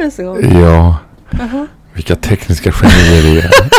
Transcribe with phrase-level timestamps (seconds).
[0.00, 0.60] en sång?
[0.60, 0.96] Ja,
[1.30, 1.66] Jaha.
[1.94, 3.50] vilka tekniska genier vi är.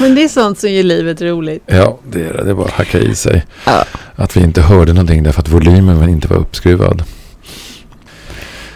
[0.00, 1.62] Men det är sånt som gör livet roligt.
[1.66, 2.44] Ja, det är det.
[2.44, 3.44] Det är bara att hacka i sig.
[3.64, 3.84] Ja.
[4.16, 7.02] Att vi inte hörde någonting därför att volymen inte var uppskruvad.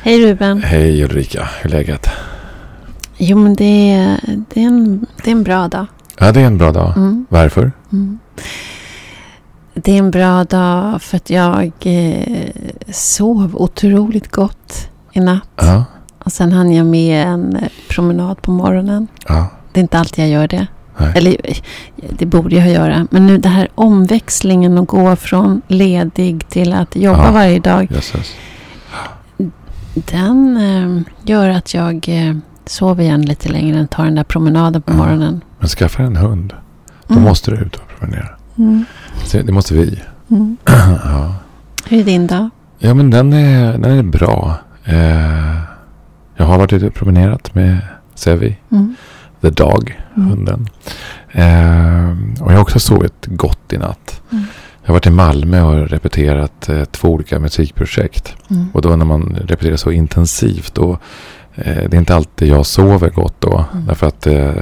[0.03, 0.63] Hej Ruben.
[0.63, 2.07] Hej Ulrika, hur är läget?
[3.17, 4.21] Jo men det är,
[4.55, 5.87] det är, en, det är en bra dag.
[6.19, 6.97] Ja, det är en bra dag.
[6.97, 7.27] Mm.
[7.29, 7.73] Varför?
[7.93, 8.19] Mm.
[9.75, 12.51] Det är en bra dag för att jag eh,
[12.93, 15.49] sov otroligt gott i natt.
[15.57, 15.85] Ja,
[16.25, 19.07] Och sen hann jag med en eh, promenad på morgonen.
[19.29, 20.67] ja, Det är inte alltid jag gör det.
[20.99, 21.13] Nej.
[21.15, 21.37] Eller
[22.19, 23.07] det borde jag göra.
[23.11, 27.33] Men nu den här omväxlingen att gå från ledig till att jobba Ja.
[27.33, 27.89] varje dag.
[27.93, 28.35] jösses.
[29.95, 32.37] Den eh, gör att jag eh,
[32.67, 34.97] sover igen lite längre än tar den där promenaden på Ja.
[34.97, 35.41] morgonen.
[35.59, 36.53] Men skaffa en hund.
[37.07, 37.25] Då Mm.
[37.29, 38.29] måste du ut och promenera.
[38.59, 38.85] Mm.
[39.33, 40.01] Det måste vi.
[40.31, 40.57] Mm.
[41.05, 41.35] Ja,
[41.89, 42.51] Hur är din dag?
[42.79, 44.55] ja men den är, den är bra.
[44.91, 45.57] Eh,
[46.37, 47.79] jag har varit ute och promenerat med
[48.15, 48.95] Sevi, Mm.
[49.41, 50.29] the dog, Mm.
[50.29, 50.69] hunden.
[51.33, 54.23] Eh, och jag har också sovit gott i natt.
[54.33, 54.45] Mm.
[54.83, 58.35] Jag har varit i Malmö och repeterat eh, två olika musikprojekt.
[58.51, 58.67] Mm.
[58.75, 60.99] Och då när man repeterar så intensivt då
[61.55, 63.65] eh, det är inte alltid jag sover gott då.
[63.73, 63.87] Mm.
[63.87, 64.53] Därför att eh,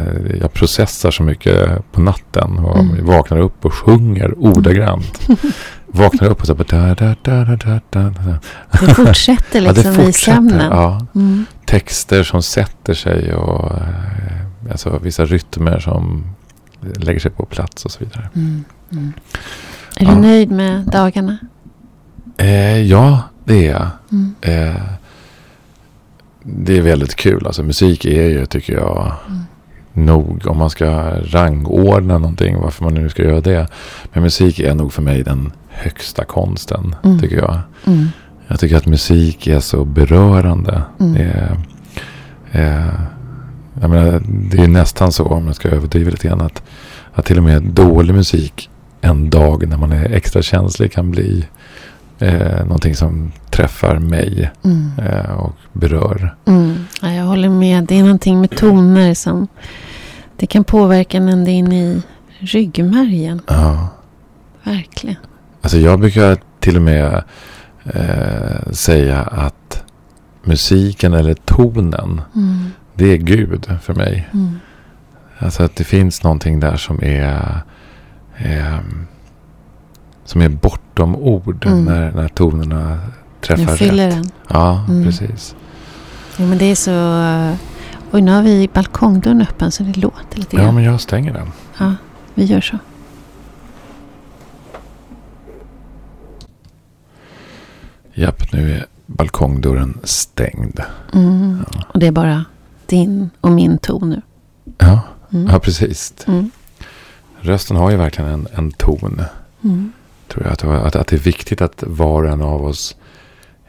[0.40, 2.58] jag processar så mycket på natten.
[2.58, 3.06] Och Mm.
[3.06, 5.28] vaknar upp och sjunger ordagrant.
[5.88, 6.64] vaknar upp och så bara...
[6.64, 8.38] Da, da, da, da, da, da, da.
[8.86, 10.34] Det fortsätter Ja, liksom det i fortsätter.
[10.34, 10.66] sömnen.
[10.70, 11.44] Ja, Mm.
[11.66, 16.24] texter som sätter sig och eh, alltså, vissa rytmer som
[16.80, 18.28] lägger sig på plats och så vidare.
[18.34, 18.64] Mm.
[18.92, 19.12] Mm.
[19.96, 20.10] Är Ja.
[20.14, 21.38] du nöjd med dagarna?
[22.36, 23.88] Eh, ja, det är jag.
[24.12, 24.34] Mm.
[24.40, 24.82] Eh,
[26.42, 27.46] det är väldigt kul.
[27.46, 29.42] Alltså musik är ju, tycker jag, Mm.
[29.92, 33.68] nog om man ska rangordna någonting, varför man nu ska göra det.
[34.12, 37.18] Men musik är nog för mig den högsta konsten, Mm.
[37.20, 37.58] tycker jag.
[37.86, 38.08] Mm.
[38.48, 40.82] Jag tycker att musik är så berörande.
[41.00, 41.12] Mm.
[41.14, 41.56] Det, är,
[42.52, 42.94] eh,
[43.80, 46.62] jag menar, det är nästan så, om jag ska överdriva lite grann, att,
[47.12, 51.44] att till och med dålig musik en dag när man är extra känslig kan bli
[52.18, 54.90] eh, någonting som träffar mig Mm.
[54.98, 56.34] eh, och berör.
[56.44, 56.74] Mm.
[57.02, 57.84] Ja, jag håller med.
[57.84, 59.48] Det är någonting med toner som
[60.36, 62.02] det kan påverka en ända in i
[62.38, 63.40] ryggmärgen.
[63.46, 63.88] Ja.
[64.62, 65.16] Verkligen.
[65.62, 67.22] Alltså jag brukar till och med
[67.84, 69.82] eh, säga att
[70.44, 72.70] musiken eller tonen, Mm.
[72.94, 74.28] det är Gud för mig.
[74.34, 74.58] Mm.
[75.38, 77.60] Alltså att det finns någonting där som är
[78.36, 79.06] ehm,
[80.24, 81.84] som är bortom ord Mm.
[81.84, 82.98] när, när tonerna
[83.40, 84.14] träffar Jag fyller rätt.
[84.14, 84.30] den.
[84.48, 85.04] Ja, Mm.
[85.04, 85.56] precis.
[86.36, 86.92] Ja, men det är så...
[88.12, 90.74] Oj, nu har vi balkongdörren öppen så det låter lite Ja, grann.
[90.74, 91.46] men jag stänger den.
[91.78, 91.94] Ja,
[92.34, 92.78] vi gör så.
[98.18, 100.80] Japp, nu är balkongdörren stängd.
[101.14, 101.64] Mm.
[101.74, 102.44] Ja, Och det är bara
[102.86, 104.22] din och min ton nu.
[104.78, 105.00] ja,
[105.32, 105.46] Mm.
[105.52, 106.14] ja precis.
[106.26, 106.50] Mm.
[107.40, 109.22] Rösten har ju verkligen en, en ton.
[109.64, 109.92] Mm.
[110.28, 110.52] Tror jag.
[110.52, 112.96] Att, att, att det är viktigt att var och en av oss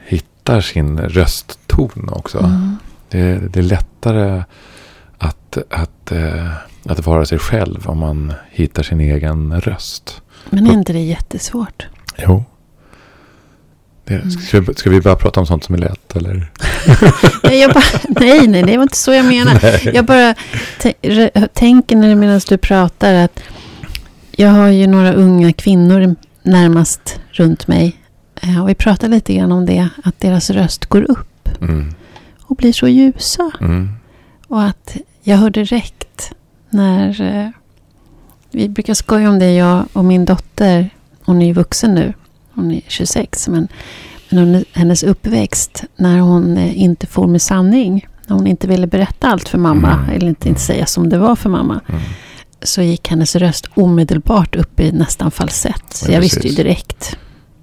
[0.05, 2.37] hittar sin röstton också.
[2.39, 2.77] Mm.
[3.09, 4.43] Det, det är lättare
[5.17, 6.51] att, att, eh,
[6.85, 10.21] att vara sig själv om man hittar sin egen röst.
[10.49, 11.87] Men är inte det jättesvårt?
[12.17, 12.43] Jo.
[14.09, 14.31] Det, Mm.
[14.31, 16.51] ska, vi- ska vi bara prata om sånt som är lätt eller?
[17.43, 17.83] Nej, bara,
[18.19, 19.79] nej, nej, det var inte så jag menade.
[19.93, 20.35] Jag bara
[21.53, 23.39] tänker när medan du pratar att
[24.31, 27.95] jag har ju några unga kvinnor närmast runt mig.
[28.41, 31.93] Eh, Och vi pratar lite grann om det, att deras röst går upp Mm.
[32.41, 33.51] och blir så ljusa.
[33.61, 33.89] Mm.
[34.47, 36.31] Och att jag hör direkt
[36.69, 37.21] när...
[37.21, 37.49] Eh,
[38.51, 40.89] vi brukar skoja om det, jag och min dotter.
[41.25, 42.13] Hon är ju vuxen nu.
[42.59, 43.47] Hon är 26.
[43.47, 43.67] Men,
[44.29, 48.07] men hon, hennes uppväxt när hon eh, inte får med sanning.
[48.27, 49.91] När hon inte ville berätta allt för mamma.
[49.93, 50.09] Mm.
[50.15, 51.81] Eller inte, inte säga som det var för mamma.
[51.89, 52.01] Mm.
[52.61, 55.83] Så gick hennes röst omedelbart upp i nästan falsett.
[55.93, 57.17] Så Ja, jag visste ju direkt.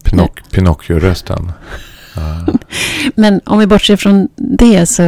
[0.05, 1.53] Pinoc- Pinocchio-rösten.
[2.19, 2.47] Ja.
[3.15, 5.03] Men om vi bortser från det så,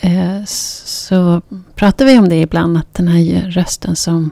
[0.00, 1.42] eh, så
[1.74, 2.76] pratar vi om det ibland.
[2.78, 4.30] Att den här rösten som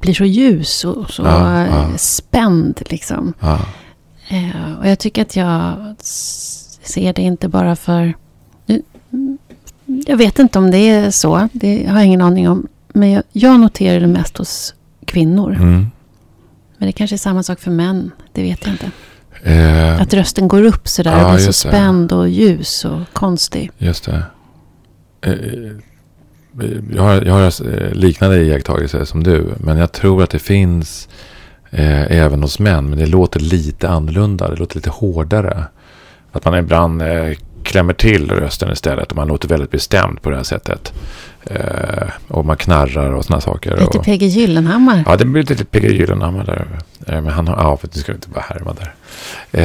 [0.00, 1.98] blir så ljus och så Ja, eh, ja.
[1.98, 2.82] spänd.
[2.86, 3.32] Liksom.
[3.40, 3.60] Ja.
[4.28, 5.74] Eh, och jag tycker att jag
[6.82, 8.14] ser det inte bara för...
[10.06, 11.48] Jag vet inte om det är så.
[11.52, 12.66] Det har jag ingen aning om.
[12.88, 14.74] Men jag, jag noterar det mest hos
[15.04, 15.52] kvinnor.
[15.54, 15.86] Mm.
[16.78, 18.10] Men det kanske är samma sak för män.
[18.32, 18.90] Det vet jag inte.
[19.42, 21.68] Eh, Att rösten går upp sådär Ja, och blir så just det.
[21.68, 23.70] spänd och ljus och konstig.
[23.78, 24.22] Just det.
[25.26, 25.34] Eh,
[26.94, 29.44] Jag har, jag har eh, liknande iakttagelser som du.
[29.58, 31.08] Men jag tror att det finns
[31.70, 32.90] eh, även hos män.
[32.90, 34.48] Men det låter lite annorlunda.
[34.50, 35.64] Det låter lite hårdare.
[36.32, 37.30] att man ibland eh,
[37.62, 40.92] klämmer till rösten istället och man låter väldigt bestämt på det här sättet.
[41.44, 43.70] Eh, och man knarrar och sådana saker.
[43.70, 45.02] Lite och, PG Gyllenhammar.
[45.06, 46.68] Ja, det blir lite PG Gyllenhammar där.
[47.06, 48.94] Eh, men han har, ja, för det ska inte bara härma där.
[49.52, 49.64] Eh,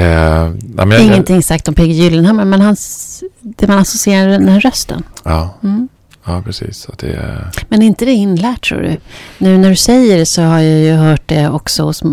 [0.78, 4.60] ja, men jag- Ingenting sagt om PG Gyllenhammar, men hans, det man associerar den här
[4.60, 5.04] rösten.
[5.24, 5.88] Ja, Mm.
[6.26, 6.90] Ja precis.
[6.90, 8.98] Att det, är- Men är inte det inlärt tror du?
[9.38, 12.04] Nu när du säger det så har jag ju hört det också hos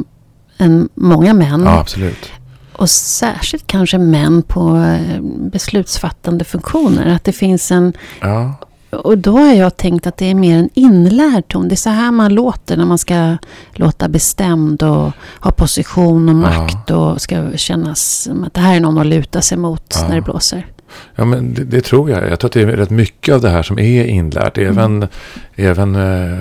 [0.59, 1.63] en, många män.
[1.65, 2.31] ja, absolut.
[2.73, 5.21] Och särskilt kanske män på eh,
[5.53, 7.07] beslutsfattande funktioner.
[7.15, 7.93] Att det finns en...
[8.21, 8.55] Ja,
[8.91, 11.69] Och då har jag tänkt att det är mer en inlärd ton.
[11.69, 13.37] Det är så här man låter när man ska
[13.73, 16.59] låta bestämd och ha position och Ja.
[16.63, 16.91] makt.
[16.91, 20.09] Och ska kännas som att det här är någon att luta sig mot Ja.
[20.09, 20.67] när det blåser.
[21.15, 22.31] Ja men det, det tror jag.
[22.31, 24.59] Jag tror att det är rätt mycket av det här som är inlärt.
[24.59, 25.09] Även,
[25.55, 26.39] även eh,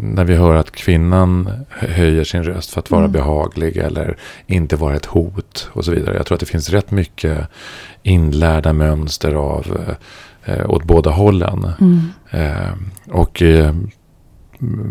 [0.00, 3.12] när vi hör att kvinnan höjer sin röst för att vara Mm.
[3.12, 4.16] behaglig eller
[4.46, 6.16] inte vara ett hot och så vidare.
[6.16, 7.38] Jag tror att det finns rätt mycket
[8.02, 9.94] inlärda mönster av
[10.44, 11.68] eh, åt båda hållen.
[11.80, 12.00] Mm.
[12.30, 12.72] Eh,
[13.10, 13.74] och eh,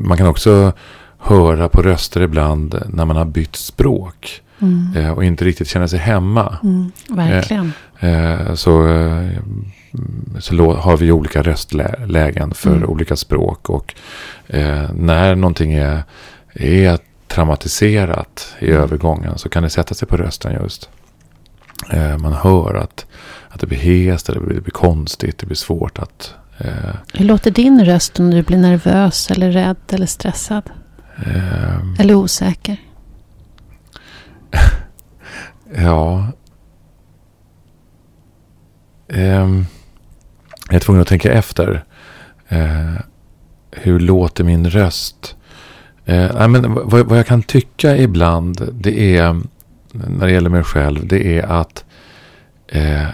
[0.03, 0.73] man kan också
[1.17, 4.93] höra på röster ibland när man har bytt språk Mm.
[4.95, 6.57] eh, och inte riktigt känner sig hemma.
[6.63, 6.91] Mm.
[7.09, 7.73] Verkligen.
[7.99, 9.29] Eh, så eh,
[10.39, 12.89] så har vi olika röstlägen för Mm.
[12.89, 13.69] olika språk.
[13.69, 13.93] Och
[14.47, 16.03] eh, när någonting är,
[16.53, 16.97] är
[17.27, 18.81] traumatiserat i Mm.
[18.83, 20.89] övergången så kan det sätta sig på rösten just.
[21.91, 23.05] Eh, man hör att,
[23.49, 26.33] att det blir hest, eller det blir, det blir konstigt, det blir svårt att...
[26.57, 26.67] Eh,
[27.13, 30.63] Hur låter din röst om du blir nervös eller rädd eller stressad?
[31.25, 32.77] eh, Eller osäker?
[35.75, 36.27] Ja.
[39.09, 39.65] Ehm,
[40.67, 41.83] jag är tvungen att tänka efter.
[42.47, 42.93] Eh,
[43.71, 45.35] hur låter min röst?
[46.05, 49.41] Nej, men vad, vad jag kan tycka ibland, det är,
[49.91, 51.85] när det gäller mig själv, det är att
[52.67, 53.07] eh,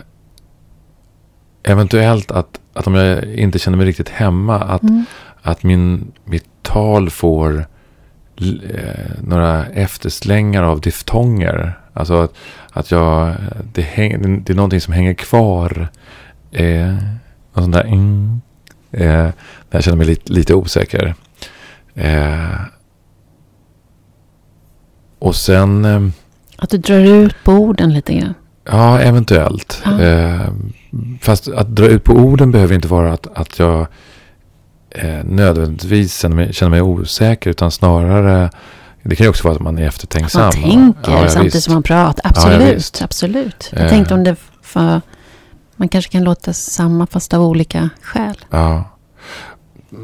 [1.64, 5.06] eventuellt att, att om jag inte känner mig riktigt hemma, att Mm.
[5.42, 7.66] att min, mitt tal får
[9.22, 11.80] några efterslängar av diftonger.
[11.94, 12.34] Alltså att,
[12.72, 13.36] att jag,
[13.74, 15.88] det, häng, det är någonting som hänger kvar.
[16.52, 16.94] Eh,
[17.54, 18.42] något sånt där mm,
[18.92, 19.30] eh,
[19.70, 21.16] jag känner mig lite, lite osäker.
[21.96, 22.60] Eh,
[25.20, 26.02] och sen, eh,
[26.58, 28.34] Att du drar ut på orden lite grann.
[28.70, 29.82] ja eventuellt.
[29.86, 30.02] Ja.
[30.02, 30.48] Eh,
[31.22, 33.88] fast att dra ut på orden behöver inte vara att, att jag
[34.98, 36.20] eh, nödvändigtvis
[36.52, 37.50] känner mig, osäker.
[37.50, 38.50] Utan snarare,
[39.04, 40.42] det kan ju också vara att man är Att eftertänksam.
[40.42, 41.66] man tänker Ja, ja, samtidigt visst.
[41.66, 42.22] som man pratar.
[42.24, 42.76] Ja, Absolut.
[42.78, 43.02] visst.
[43.02, 43.70] absolut.
[43.72, 43.90] Jag Eh.
[43.90, 45.02] tänkte om det för...
[45.80, 48.38] Man kanske kan låta samma fast av olika skäl.
[48.50, 48.84] Ja.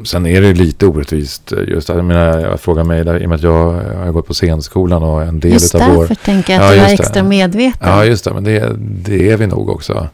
[0.04, 1.52] Sen är det ju lite orättvist.
[1.68, 3.72] Just, jag menar, jag frågar mig, där, i och med att jag
[4.04, 6.14] har gått på scenskolan och en del Just av därför vår...
[6.24, 7.88] tänker jag Ja, att du är just extra medveten.
[7.88, 8.34] Ja, just det.
[8.34, 10.08] Men det, det är vi nog också.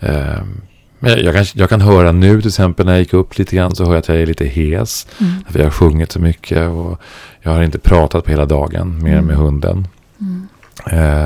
[0.00, 0.60] Ehm,
[1.04, 3.74] men jag, kan, jag kan höra nu till exempel när jag gick upp lite grann
[3.76, 5.06] så hör jag att jag är lite hes.
[5.20, 5.32] Mm.
[5.50, 7.00] För jag har sjungit så mycket och
[7.42, 9.24] jag har inte pratat på hela dagen mer Mm.
[9.24, 9.88] med hunden.
[10.20, 10.48] Mm.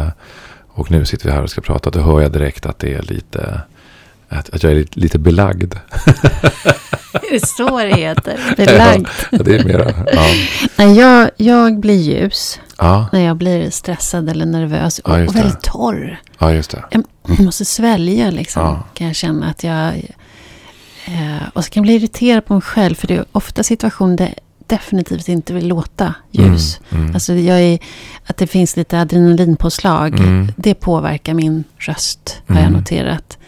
[0.01, 0.07] Eh,
[0.69, 1.91] och nu sitter vi här och ska prata.
[1.91, 3.61] Då hör jag direkt att det är lite...
[4.29, 5.75] Att, att jag är lite, lite belagd.
[7.13, 8.41] Är det så det heter?
[8.57, 9.07] Belagd.
[9.31, 9.93] Ja, det är mera...
[10.13, 10.25] Ja.
[10.77, 15.01] Nej, jag, jag blir ljus Ja, när jag blir stressad eller nervös.
[15.05, 16.21] Ja, och, väldigt torr.
[16.39, 16.85] ja just det.
[16.91, 17.05] Jag
[17.41, 18.63] måste svälja liksom.
[18.63, 18.83] Ja.
[18.95, 19.95] Kan jag känna att jag...
[21.07, 22.95] Eh, och så kan jag bli irriterad på mig själv.
[22.95, 24.35] För det är ofta situationer där
[24.67, 26.81] definitivt inte vill låta ljus.
[26.91, 27.15] Mm, mm.
[27.15, 27.79] Alltså jag är,
[28.27, 30.15] att det finns lite adrenalinpåslag.
[30.21, 30.53] Mm.
[30.57, 32.43] Det påverkar min röst.
[32.47, 32.73] Har jag Mm.
[32.81, 33.39] noterat.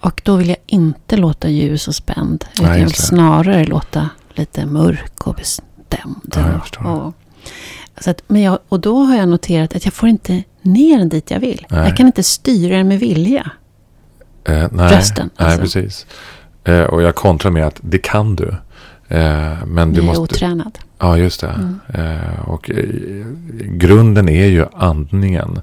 [0.00, 2.44] Och då vill jag inte låta ljus och spänd.
[2.52, 6.36] Utan Nej, jag vill snarare låta lite mörk och bestämd.
[6.36, 7.14] Ja, och,
[8.00, 11.08] så att, men jag, och då har jag noterat att jag får inte ner den
[11.08, 11.66] dit jag vill.
[11.70, 11.88] Nej.
[11.88, 13.50] Jag kan inte styra den med vilja.
[14.44, 15.60] Eh, nej, Rösten, Nej, alltså.
[15.60, 16.06] precis.
[16.64, 18.48] Eh, och jag kontrar med att det kan du.
[19.08, 20.20] Eh, men du jag är måste...
[20.20, 20.78] otränad.
[20.98, 21.46] Ja, just det.
[21.48, 21.80] Mm.
[21.94, 22.84] Eh, och eh,
[23.60, 25.60] grunden är ju andningen.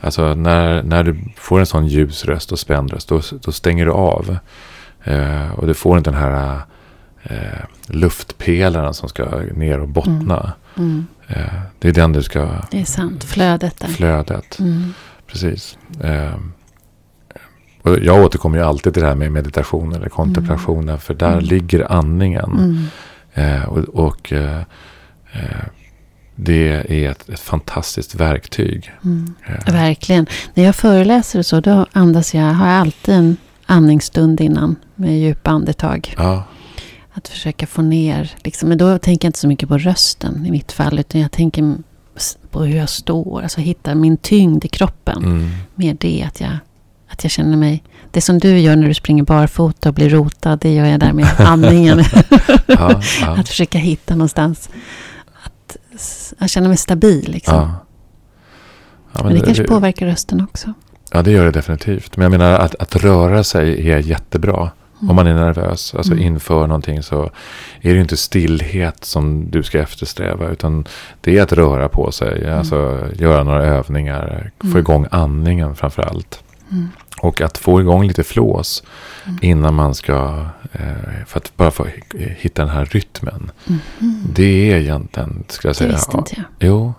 [0.00, 3.86] Alltså när, när du får en sån ljus röst och spänd röst, då, då stänger
[3.86, 4.36] du av.
[5.04, 6.60] Eh, och du får inte den här
[7.30, 7.36] eh,
[7.86, 10.52] luftpelaren som ska ner och bottna.
[10.76, 11.06] Mm.
[11.28, 11.42] Eh,
[11.78, 13.24] det är den du ska, Det är sant.
[13.24, 13.88] Flödet där.
[13.88, 14.58] flödet.
[14.58, 14.94] Mm.
[15.26, 15.78] Precis.
[16.02, 16.34] Eh,
[17.82, 20.98] och jag återkommer ju alltid till det här med meditation eller kontemplation.
[20.98, 21.44] För där Mm.
[21.44, 22.52] ligger andningen.
[22.52, 22.84] Mm.
[23.34, 24.60] Eh, och och eh,
[25.32, 25.64] eh,
[26.34, 26.68] det
[27.04, 28.92] är ett, ett fantastiskt verktyg.
[29.04, 29.34] Mm.
[29.66, 30.26] Verkligen.
[30.54, 35.20] När jag föreläser och så, då andas jag, har jag alltid en andningsstund innan med
[35.20, 36.14] djupa andetag.
[36.18, 36.44] ja,
[37.16, 40.50] Att försöka få ner, liksom, men då tänker jag inte så mycket på rösten i
[40.50, 41.74] mitt fall, utan jag tänker
[42.50, 45.24] på hur jag står, alltså hitta min tyngd i kroppen.
[45.24, 46.50] mm, Mer det att jag
[47.08, 47.82] Att jag känner mig...
[48.10, 51.12] Det som du gör när du springer barfota och blir rotad, det gör jag där
[51.12, 52.04] med andningen.
[52.66, 54.68] Ja, ja, Att försöka hitta någonstans.
[55.42, 55.76] Att,
[56.38, 57.54] att känna mig stabil liksom.
[57.54, 57.86] ja.
[59.12, 60.72] Ja, men det kanske påverkar rösten också.
[61.12, 62.16] Ja, det gör det definitivt.
[62.16, 64.70] Men jag menar att, att röra sig är jättebra.
[65.00, 65.10] Mm.
[65.10, 66.24] Om man är nervös, alltså Mm.
[66.24, 67.30] inför någonting så
[67.80, 70.48] är det inte stillhet som du ska eftersträva.
[70.48, 70.84] Utan
[71.20, 74.78] det är att röra på sig, alltså göra några övningar, få Mm.
[74.78, 76.42] igång andningen framför allt.
[76.72, 76.88] Mm.
[77.20, 78.82] Och att få igång lite flås
[79.26, 79.38] Mm.
[79.42, 81.86] innan man ska, eh, för att bara få
[82.38, 83.50] hitta den här rytmen.
[84.34, 85.92] Det är egentligen, skulle jag Det säga.
[85.92, 86.44] visste inte jag.
[86.68, 86.94] Jo,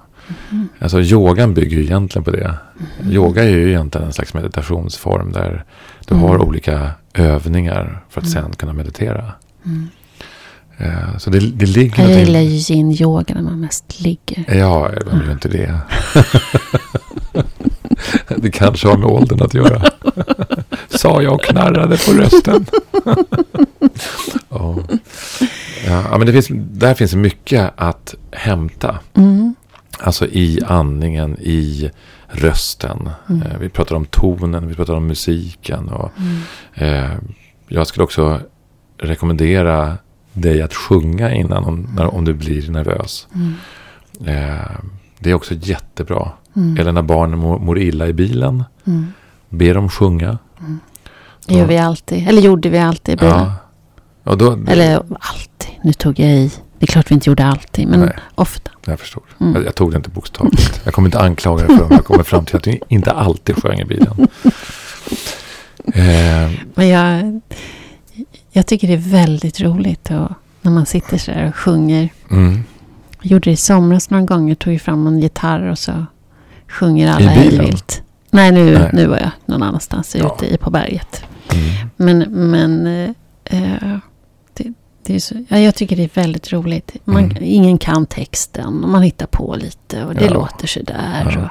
[0.50, 0.70] Mhm.
[0.80, 2.54] alltså yogan bygger ju egentligen på det.
[3.02, 3.12] Mhm.
[3.12, 5.64] Yoga är ju egentligen en slags meditationsform där
[6.08, 6.28] du Mm.
[6.28, 8.44] har olika övningar för att Mm.
[8.44, 9.32] sen kunna meditera.
[9.66, 9.88] Mm.
[10.78, 14.56] Eh, Så det, det ligger Jag gillar ju yin-yoga när man mest ligger.
[14.58, 15.80] Ja, vem gör inte det?
[18.38, 19.82] det kanske har med åldern att göra.
[20.90, 22.66] Sa jag och knarrade på rösten.
[24.50, 24.78] ja.
[25.88, 29.00] Ja, men det finns, där finns mycket att hämta.
[29.14, 29.56] Mm.
[30.00, 31.92] Alltså i andningen, i
[32.28, 33.10] rösten.
[33.30, 33.42] Mm.
[33.42, 35.90] Eh, Vi pratar om tonen, vi pratar om musiken.
[35.90, 37.04] Och, Mm.
[37.12, 37.18] eh,
[37.68, 38.40] jag skulle också
[38.98, 39.98] rekommendera
[40.34, 43.28] dig att sjunga innan om, när, om du blir nervös.
[43.36, 43.54] Mm.
[44.26, 44.68] Eh,
[45.20, 46.32] det är också jättebra.
[46.56, 46.78] Mm.
[46.78, 48.64] Eller när barnen mår, mår illa i bilen.
[48.88, 49.06] Mm.
[49.50, 50.38] Be dem sjunga.
[51.48, 52.28] Det gör vi alltid.
[52.28, 53.52] Eller gjorde vi alltid i bilen.
[54.24, 54.36] Ja.
[54.36, 55.70] Då, Eller alltid.
[55.84, 56.52] Nu tog jag i.
[56.80, 57.88] Det är klart vi inte gjorde alltid.
[57.88, 58.16] Men Nej.
[58.36, 58.72] ofta.
[58.86, 59.24] Jag förstår.
[59.40, 59.54] Mm.
[59.56, 60.82] Jag, jag tog det inte bokstavligt.
[60.84, 63.64] Jag kommer inte anklaga dig för om jag kommer fram till att du inte alltid
[63.64, 64.28] sjöng i bilen.
[65.94, 67.42] Eh, Men jag,
[68.52, 70.12] jag tycker det är väldigt roligt.
[70.12, 70.30] Och
[70.62, 72.10] när man sitter så här och sjunger.
[72.32, 72.64] mm.
[73.22, 74.56] Jag gjorde det i somras några gånger.
[74.56, 76.06] Tog ju fram en gitarr och så
[76.68, 78.02] sjunger alla hejvilt.
[78.30, 78.90] Nej, nu, Nej.
[78.94, 80.36] nu var jag någon annanstans Ja.
[80.36, 81.24] ute i på berget.
[81.54, 81.90] Mm.
[81.96, 83.10] Men, men eh,
[83.74, 83.98] eh,
[85.08, 86.96] det, är så, ja, jag tycker det är väldigt roligt.
[87.06, 87.38] Man, Mm.
[87.42, 90.34] Ingen kan texten och man hittar på lite och det Ja.
[90.34, 91.32] låter så där.
[91.36, 91.42] Ja.
[91.42, 91.50] Och,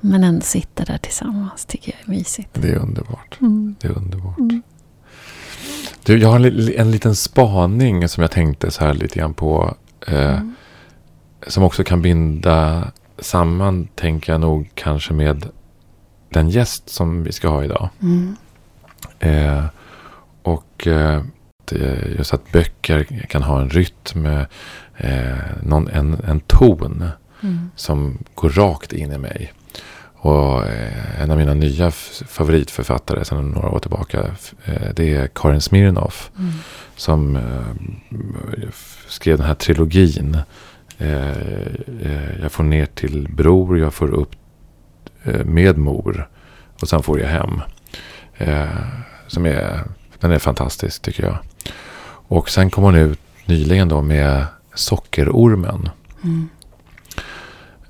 [0.00, 2.48] men ändå sitta där tillsammans tycker jag är mysigt.
[2.52, 3.38] Det är underbart.
[3.40, 3.74] Mm.
[3.80, 4.38] Det är underbart.
[4.38, 4.62] Mm.
[6.04, 9.74] Du, jag har en, en liten spaning som jag tänkte så här lite grann på.
[10.06, 10.54] Eh, Mm.
[11.46, 15.46] Som också kan binda samman, tänker jag nog, kanske med
[16.30, 17.88] den gäst som vi ska ha idag.
[18.02, 18.36] Mm.
[19.18, 19.64] Eh,
[20.42, 21.22] och eh,
[21.70, 24.26] det- just att böcker kan ha en rytm,
[24.96, 27.04] eh, någon, en, en ton
[27.42, 27.70] Mm.
[27.76, 29.52] som går rakt in i mig.
[30.14, 31.90] Och eh, en av mina nya
[32.26, 34.20] favoritförfattare sedan några år tillbaka,
[34.64, 36.30] eh, det är Karin Smirnoff.
[36.38, 36.50] Mm.
[36.96, 38.68] Som eh,
[39.08, 40.38] skrev den här trilogin.
[40.98, 41.28] Eh,
[42.02, 44.30] eh, jag får ner till bror, jag får upp
[45.24, 46.28] eh, med mor.
[46.82, 47.60] Och sen får jag hem.
[48.36, 48.68] Eh,
[49.26, 49.80] som är,
[50.20, 51.38] den är fantastisk tycker jag.
[52.28, 55.88] Och sen kom hon ut nyligen då med Sockerormen.
[56.24, 56.48] Mm.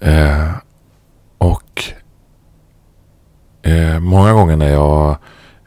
[0.01, 0.51] Eh,
[1.39, 1.83] och
[3.63, 5.17] eh, många gånger när jag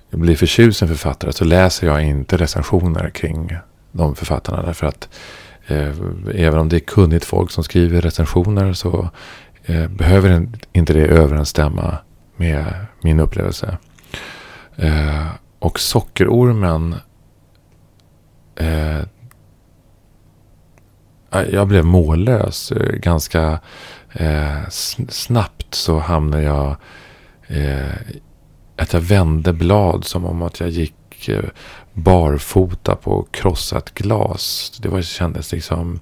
[0.10, 3.58] blir förtjust i en författare så läser jag inte recensioner kring
[3.91, 4.62] de författarna.
[4.62, 5.10] Därför att
[5.68, 5.94] eh,
[6.36, 9.10] även om det är kunnigt folk som skriver recensioner så
[9.65, 11.98] eh, behöver inte det överensstämma
[12.36, 12.65] med
[13.01, 13.77] min upplevelse.
[15.62, 16.96] Och Sockerormen
[18.56, 19.01] eh,
[21.51, 22.72] jag blev mållös.
[22.72, 23.60] Eh, ganska
[24.12, 24.70] eh,
[25.10, 26.75] snabbt så hamnade jag...
[27.48, 27.96] Eh,
[28.75, 31.44] att jag vände blad som om att jag gick eh,
[31.94, 34.77] barfota på krossat glas.
[34.82, 36.00] Det var, kändes liksom...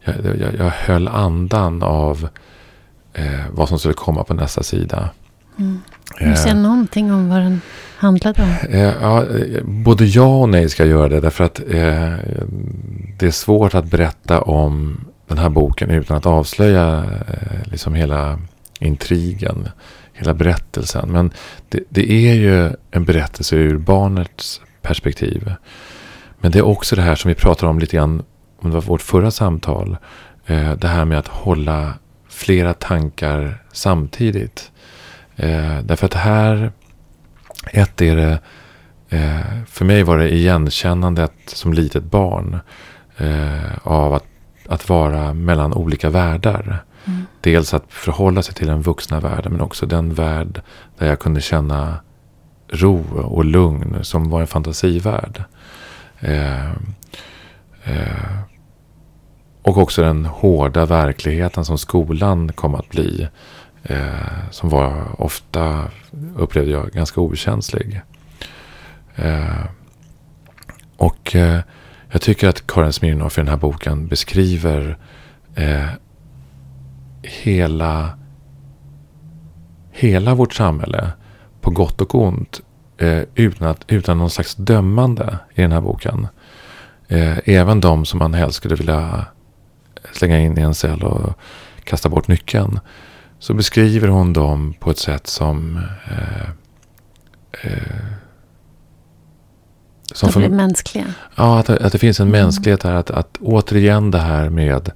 [0.00, 2.28] Jag, jag, jag höll andan av
[3.12, 5.10] eh, vad som skulle komma på nästa sida.
[5.58, 5.80] Mm.
[6.18, 7.60] Kan du säga någonting om vad den
[7.96, 8.70] handlade om?
[8.70, 11.20] Eh, ja, eh, både ja och nej ska jag göra det.
[11.20, 12.12] Därför att eh,
[13.18, 18.38] det är svårt att berätta om den här boken utan att avslöja eh, liksom hela
[18.80, 19.68] intrigen.
[20.12, 21.12] Hela berättelsen.
[21.12, 21.30] Men
[21.68, 25.52] det, det är ju en berättelse ur barnets perspektiv.
[26.40, 28.22] Men det är också det här som vi pratade om lite grann
[28.60, 29.96] om det var vårt förra samtal.
[30.46, 31.94] Eh, det här med att hålla
[32.28, 34.70] flera tankar samtidigt.
[35.36, 36.72] Eh, därför att här
[37.72, 38.38] ett är det,
[39.08, 42.58] eh, för mig var det igenkännandet som litet barn
[43.16, 44.24] eh, av att,
[44.68, 46.84] att vara mellan olika världar.
[47.04, 47.26] Mm.
[47.40, 50.62] Dels att förhålla sig till den vuxna världen men också den värld
[50.98, 51.96] där jag kunde känna
[52.68, 55.44] ro och lugn som var en fantasivärld.
[56.20, 56.70] Eh,
[57.84, 58.38] eh,
[59.62, 63.28] och också den hårda verkligheten som skolan kom att bli.
[63.86, 65.84] Eh, som var ofta,
[66.36, 68.00] upplevde jag, ganska okänslig.
[69.16, 69.64] Eh,
[70.96, 71.60] och eh,
[72.10, 74.98] jag tycker att Karin Smirnoff i den här boken beskriver
[75.54, 75.88] eh,
[77.22, 78.18] hela,
[79.92, 81.12] hela vårt samhälle
[81.60, 82.60] på gott och ont
[82.98, 86.28] eh, utan, att, utan någon slags dömande i den här boken.
[87.08, 89.26] Eh, även de som man helst skulle vilja
[90.12, 91.38] slänga in i en cell och
[91.84, 92.80] kasta bort nyckeln.
[93.38, 95.80] Så beskriver hon dem på ett sätt som...
[96.10, 96.48] Eh,
[97.62, 98.04] eh,
[100.12, 101.04] som de blir för, mänskliga.
[101.34, 102.40] Ja, att, att det finns en mm.
[102.42, 102.94] mänsklighet här.
[102.94, 104.92] Att, att återigen det här med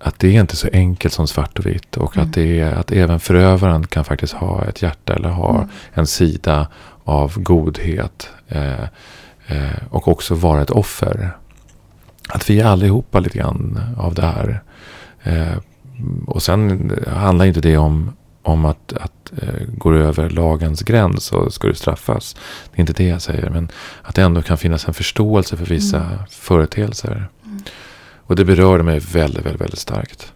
[0.00, 1.96] att det är inte så enkelt som svart och vitt.
[1.96, 2.28] Och mm.
[2.28, 5.68] att, det är, att även förövaren kan faktiskt ha ett hjärta eller ha mm.
[5.92, 6.68] en sida
[7.04, 8.30] av godhet.
[8.48, 8.82] Eh,
[9.46, 11.36] eh, och också vara ett offer.
[12.28, 14.62] Att vi är allihopa lite grann av det här.
[15.22, 15.58] Eh,
[16.26, 18.12] och sen handlar inte det om,
[18.42, 22.36] om att, att eh, går över lagens gräns och ska du straffas.
[22.70, 23.50] Det är inte det jag säger.
[23.50, 23.68] Men
[24.02, 26.18] att det ändå kan finnas en förståelse för vissa mm.
[26.30, 27.28] företeelser.
[27.44, 27.62] Mm.
[28.16, 30.32] Och det berörde mig väldigt, väldigt, väldigt starkt.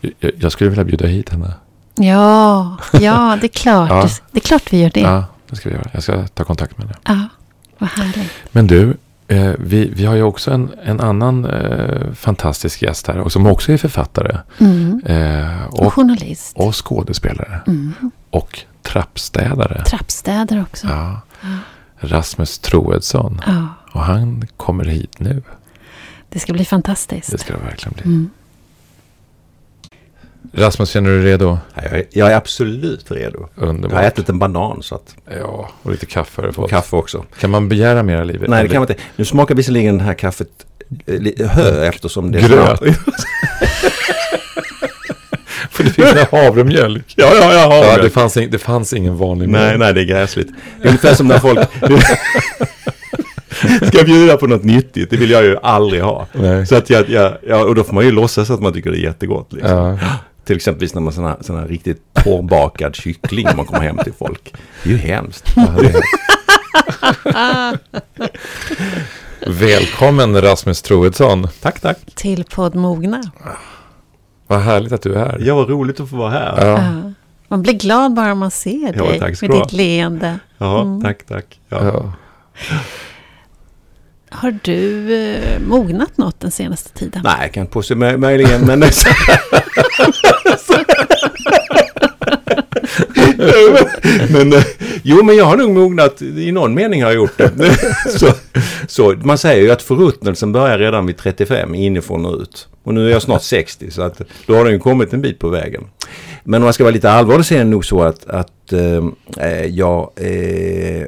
[0.00, 1.54] Jag, jag, skulle vilja bjuda hit henne.
[1.94, 3.90] Ja, ja det är klart.
[3.90, 4.08] ja.
[4.30, 5.00] Det är klart vi gör det.
[5.00, 5.90] Ja, det ska vi göra.
[5.92, 6.98] Jag ska ta kontakt med henne.
[7.04, 7.28] Ja,
[7.78, 8.32] vad härligt.
[8.52, 8.96] Men du,
[9.30, 13.46] Eh, vi, vi har ju också en, en annan eh, fantastisk gäst här och som
[13.46, 14.38] också är författare.
[14.58, 15.00] Mm.
[15.06, 16.56] Eh, och, och, journalist.
[16.56, 17.60] Och skådespelare.
[17.66, 17.94] Mm.
[18.30, 19.84] Och trappstädare.
[19.84, 20.86] Trappstädare också.
[20.86, 21.20] Ja.
[21.40, 21.48] ja.
[21.98, 23.40] Rasmus Troedsson.
[23.46, 23.66] Ja.
[23.92, 25.42] Och han kommer hit nu.
[26.28, 27.30] Det ska bli fantastiskt.
[27.30, 28.04] Det ska det verkligen bli.
[28.04, 28.30] Mm.
[30.52, 31.58] Rasmus, känner du dig redo?
[31.74, 33.48] Jag är, jag är absolut redo.
[33.54, 33.92] Underbart.
[33.92, 35.16] Jag har ätit en banan så att...
[35.38, 36.70] Ja, och lite kaffe har fått.
[36.70, 37.24] Kaffe också.
[37.40, 38.50] Kan man begära mer i livet?
[38.50, 39.02] Nej, det kan man inte.
[39.16, 40.48] Nu smakar visserligen det här kaffet
[41.06, 42.80] eh, hö eftersom det är Gröt.
[45.70, 47.14] För det finns havremjölk.
[47.16, 47.60] Ja, ja, ja.
[47.60, 47.98] Havremjölk.
[47.98, 49.64] Ja, det, fanns in, det fanns ingen vanlig mjölk.
[49.64, 50.48] Nej, nej, det är gräsligt.
[50.78, 51.60] Det är ungefär som när folk...
[53.86, 55.10] ska bjuda på något nyttigt.
[55.10, 56.26] Det vill jag ju aldrig ha.
[56.32, 56.66] Nej.
[56.66, 58.98] Så att jag, jag, ja, och då får man ju låtsas att man tycker det
[58.98, 59.52] är jättegott.
[59.52, 59.76] Liksom.
[59.76, 59.98] Ja.
[60.44, 64.54] Till exempel när man sån såna riktigt torrbakad kyckling man kommer hem till folk.
[64.82, 65.54] Det är ju hemskt.
[69.46, 71.48] Välkommen Rasmus Troedsson.
[71.60, 71.98] Tack, tack.
[72.14, 73.22] Till podd Mogna.
[74.46, 75.38] Vad härligt att du är här.
[75.40, 76.66] Ja, vad roligt att få vara här.
[76.66, 76.82] Ja.
[76.82, 77.12] Ja.
[77.48, 80.38] Man blir glad bara man ser dig ja, med ditt leende.
[80.58, 81.02] Ja, mm.
[81.02, 81.60] tack, tack.
[81.68, 82.12] Ja.
[84.30, 87.20] Har du eh, mognat något den senaste tiden?
[87.24, 88.80] Nej, jag kan inte påstå möjligen, men...
[94.30, 94.64] men, eh,
[95.02, 96.22] jo, men jag har nog mognat.
[96.22, 97.50] I någon mening har jag gjort det.
[98.18, 98.32] så,
[98.86, 102.68] så, man säger ju att förruttnelsen börjar redan vid 35, inifrån och ut.
[102.82, 105.38] Och nu är jag snart 60, så att då har den ju kommit en bit
[105.38, 105.84] på vägen.
[106.44, 109.64] Men om man ska vara lite allvarlig så är det nog så att, att eh,
[109.66, 110.10] jag...
[110.16, 111.06] Eh,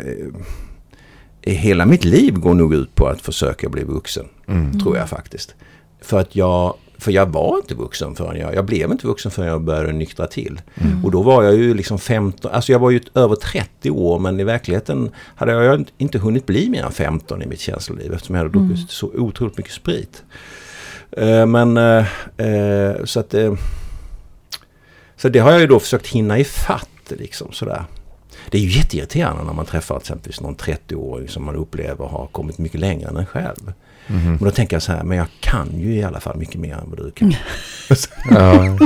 [1.42, 4.28] hela mitt liv går nog ut på att försöka bli vuxen.
[4.48, 4.80] Mm.
[4.80, 5.54] Tror jag faktiskt.
[6.00, 9.48] För att jag, för jag var inte vuxen förrän jag, jag blev inte vuxen förrän
[9.48, 10.60] jag började nyktra till.
[10.74, 11.04] Mm.
[11.04, 14.40] Och då var jag ju liksom 15, alltså jag var ju över 30 år men
[14.40, 18.42] i verkligheten hade jag inte hunnit bli mer än 15 i mitt känsloliv eftersom jag
[18.42, 18.88] hade druckit mm.
[18.88, 20.24] så otroligt mycket sprit.
[21.20, 22.04] Uh, men uh,
[22.40, 23.34] uh, så att
[25.16, 27.84] så det har jag ju då försökt hinna ifatt liksom sådär.
[28.50, 32.58] Det är ju jätteirriterande när man träffar exempelvis någon 30-åring som man upplever har kommit
[32.58, 33.72] mycket längre än en själv.
[34.06, 34.24] Mm.
[34.24, 36.74] Men då tänker jag så här, men jag kan ju i alla fall mycket mer
[36.74, 37.34] än vad du kan.
[38.30, 38.78] ja.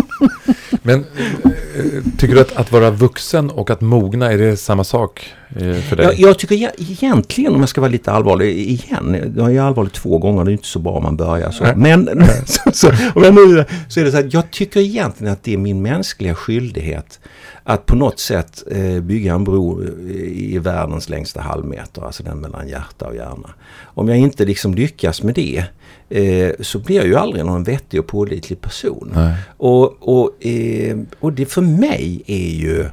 [0.82, 1.04] Men
[1.44, 5.74] eh, tycker du att, att vara vuxen och att mogna, är det samma sak eh,
[5.74, 6.06] för dig?
[6.06, 10.18] Jag, jag tycker egentligen, om jag ska vara lite allvarlig igen, jag är allvarlig två
[10.18, 11.64] gånger, det är inte så bra om man börjar så.
[11.76, 15.42] Men så, så, om jag nu, så är det så här, jag tycker egentligen att
[15.42, 17.20] det är min mänskliga skyldighet
[17.68, 22.68] att på något sätt eh, bygga en bro i världens längsta halvmeter, alltså den mellan
[22.68, 23.50] hjärta och hjärna.
[23.84, 25.64] Om jag inte liksom lyckas med det
[26.08, 29.16] eh, så blir jag ju aldrig någon vettig och pålitlig person.
[29.56, 32.86] Och, och, eh, och det för mig är ju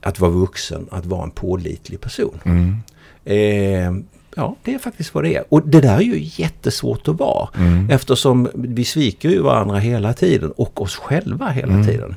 [0.00, 2.40] att vara vuxen, att vara en pålitlig person.
[2.44, 4.04] Mm.
[4.36, 5.44] Ja, det är faktiskt vad det är.
[5.48, 7.48] Och det där är ju jättesvårt att vara.
[7.56, 7.90] Mm.
[7.90, 11.86] Eftersom vi sviker ju varandra hela tiden och oss själva hela mm.
[11.86, 12.14] tiden.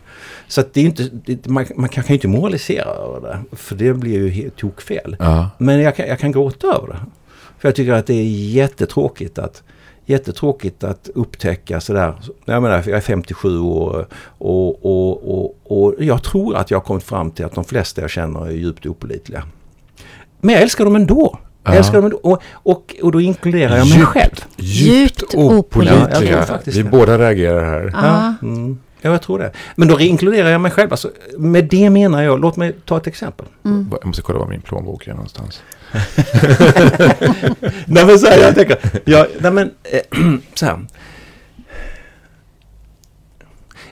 [0.48, 3.56] Så att det är inte, det, man, man kan ju inte moralisera över det.
[3.56, 5.16] För det blir ju helt tokfel.
[5.20, 5.50] Ja.
[5.58, 7.00] Men jag kan, jag kan gråta över det.
[7.60, 9.64] För jag tycker att det är jättetråkigt att
[10.06, 12.14] jättetråkigt att upptäcka sådär.
[12.46, 16.84] Jag menar, jag är 57 år och, och, och, och jag tror att jag har
[16.84, 19.44] kommit fram till att de flesta jag känner är djupt opålitliga.
[20.40, 21.40] Men jag älskar dem ändå.
[21.68, 24.46] Jag älskar dem och, och, och då inkluderar jag mig djupt, själv.
[24.58, 26.46] Djupt opålitliga.
[26.48, 27.92] Ja, vi båda reagerar här.
[27.94, 28.34] Ja.
[28.42, 28.80] Mm.
[29.02, 29.52] Ja, jag tror det.
[29.76, 30.92] Men då inkluderar jag mig själv.
[30.92, 33.46] Alltså, med det menar jag, låt mig ta ett exempel.
[33.66, 33.88] Mm.
[33.92, 35.62] Jag måste kolla var min plånbok är någonstans.
[37.86, 40.86] nej men så här, jag tänker, jag, nej men eh, så här.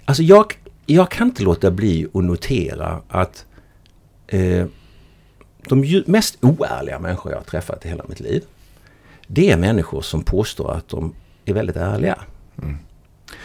[0.06, 0.54] Alltså jag,
[0.86, 3.46] jag kan inte låta bli att notera att
[4.28, 4.66] eh,
[5.70, 8.44] de mest oärliga människor jag har träffat i hela mitt liv.
[9.28, 11.14] Det är människor som påstår att de
[11.46, 12.20] är väldigt ärliga.
[12.62, 12.78] Mm.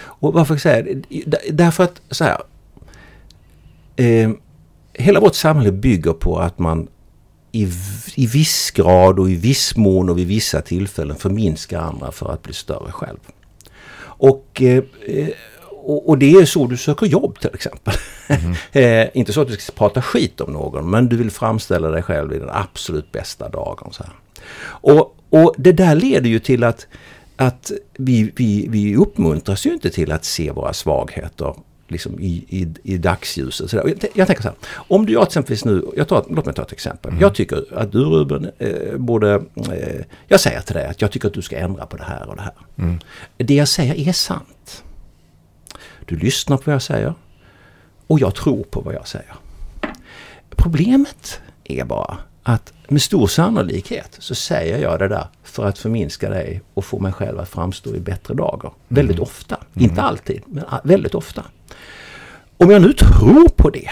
[0.02, 1.38] Och varför säger jag det?
[1.50, 2.42] Därför att så här.
[3.96, 4.30] Eh,
[4.92, 6.88] hela vårt samhälle bygger på att man
[7.52, 7.68] i,
[8.14, 12.42] i viss grad och i viss mån och vid vissa tillfällen förminskar andra för att
[12.42, 13.18] bli större själv.
[14.02, 14.85] Och, eh,
[15.90, 17.94] och, och, det är så du söker jobb till exempel.
[18.29, 18.55] Mm.
[19.03, 22.03] eh, inte så att du ska prata skit om någon men du vill framställa dig
[22.03, 23.92] själv i den absolut bästa dagen.
[23.92, 24.12] Så här.
[24.62, 26.87] Och, och det där leder ju till att,
[27.37, 31.55] att vi, vi, vi uppmuntras ju inte till att se våra svagheter
[31.88, 33.70] liksom i, i, i dagsljuset.
[33.70, 36.55] Så jag, jag, tänker så här, om du jag exempelvis nu, jag tar, låt mig
[36.55, 37.11] ta ett exempel.
[37.11, 37.22] Mm.
[37.22, 41.29] Jag tycker att du Ruben eh, borde, eh, jag säger till dig att jag tycker
[41.29, 42.53] att du ska ändra på det här och det här.
[42.79, 42.98] Mm.
[43.37, 44.85] Det jag säger är sant.
[46.11, 47.14] Du lyssnar på vad jag säger
[48.07, 49.35] och jag tror på vad jag säger.
[50.57, 56.31] Problemet är bara att med stor sannolikhet så säger jag det där för att förminska
[56.31, 58.68] dig och få mig själv att framstå i bättre dagar.
[58.68, 58.75] Mm.
[58.88, 59.57] Väldigt ofta.
[59.57, 59.90] Mm.
[59.90, 61.44] Inte alltid, men väldigt ofta.
[62.57, 63.90] Om jag nu tror på det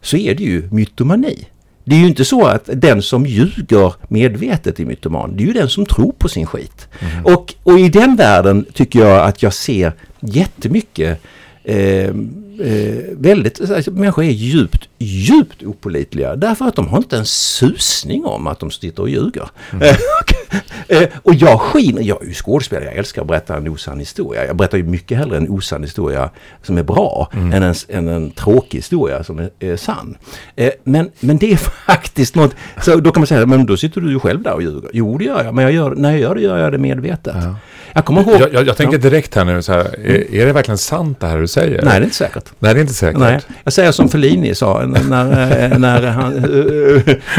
[0.00, 1.48] så är det ju mytomani.
[1.84, 5.36] Det är ju inte så att den som ljuger medvetet är mytoman.
[5.36, 6.88] Det är ju den som tror på sin skit.
[7.00, 7.24] Mm.
[7.24, 9.92] Och, och i den världen tycker jag att jag ser
[10.26, 11.20] jättemycket
[11.64, 12.14] eh,
[12.60, 18.24] eh, väldigt, alltså, människor är djupt, djupt opolitliga därför att de har inte en susning
[18.24, 19.48] om att de sitter och ljuger.
[19.72, 19.88] Mm.
[20.88, 24.46] eh, och jag skiner, jag är ju skådespelare, jag älskar att berätta en osann historia.
[24.46, 26.30] Jag berättar ju mycket hellre en osann historia
[26.62, 27.52] som är bra mm.
[27.52, 30.16] än, en, än en tråkig historia som är, är sann.
[30.56, 34.00] Eh, men, men det är faktiskt något, så då kan man säga, men då sitter
[34.00, 34.90] du ju själv där och ljuger.
[34.92, 37.36] Jo det gör jag, men jag gör, när jag gör det gör jag det medvetet.
[37.36, 37.56] Ja.
[37.94, 38.40] Jag kommer ihåg...
[38.40, 41.26] Jag, jag, jag tänker direkt här nu så här, är, är, det verkligen sant det
[41.26, 41.82] här du säger?
[41.82, 42.43] Nej, det är inte säkert.
[42.58, 43.20] Nej, det är inte säkert.
[43.20, 43.40] Nej.
[43.64, 45.30] Jag säger som Fellini sa när,
[45.72, 46.32] eh, när, han,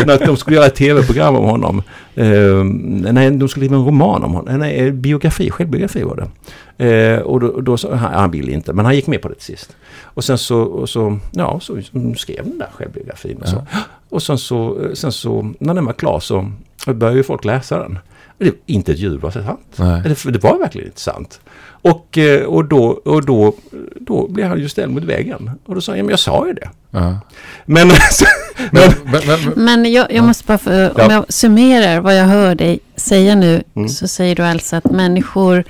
[0.06, 1.84] när de skulle göra ett tv-program om honom.
[2.18, 4.60] Uh, nej, de skulle skriva en roman om honom.
[4.60, 7.16] Nej, biografi, självbiografi var det.
[7.16, 9.36] Uh, och då, då sa han, han ville inte, men han gick med på det
[9.36, 9.76] till sist.
[10.04, 11.78] Och sen så, och så, ja, så
[12.18, 13.66] skrev den där självbiografin och så.
[13.72, 13.80] Ja.
[14.10, 16.52] Och sen så, sen så, när den var klar så
[16.86, 18.00] började ju folk läsa den.
[18.38, 19.60] Det, inte ett ljud var sant.
[19.78, 21.40] Det, det var verkligen inte sant.
[21.86, 23.54] Och, eh, och, då, och då,
[23.96, 25.52] då blev han ju ställd mot väggen.
[25.66, 26.70] Och då sa han, ja men jag sa ju det.
[26.92, 27.20] Ja.
[27.66, 27.88] Men,
[28.72, 31.12] men, men, men, men jag, jag måste bara, för, om ja.
[31.12, 33.90] jag summerar vad jag hör dig säga nu, mm.
[33.90, 35.64] så säger du alltså att människor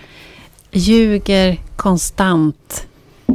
[0.71, 2.87] ljuger konstant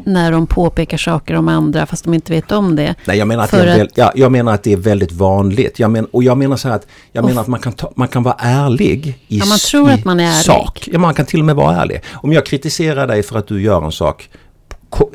[0.05, 2.94] när de påpekar saker om andra fast de inte vet om det.
[3.05, 3.98] Nej, jag menar att, det, är, att...
[3.98, 5.79] Ja, jag menar att det är väldigt vanligt.
[5.79, 8.09] Jag men, och jag menar så här att, jag menar att man kan, ta, man
[8.09, 10.44] kan vara ärlig i, ja, man tror att man är ärlig.
[10.44, 10.88] sak.
[10.92, 12.03] Ja, man kan till och med vara ärlig.
[12.12, 14.29] Om jag kritiserar dig för att du gör en sak,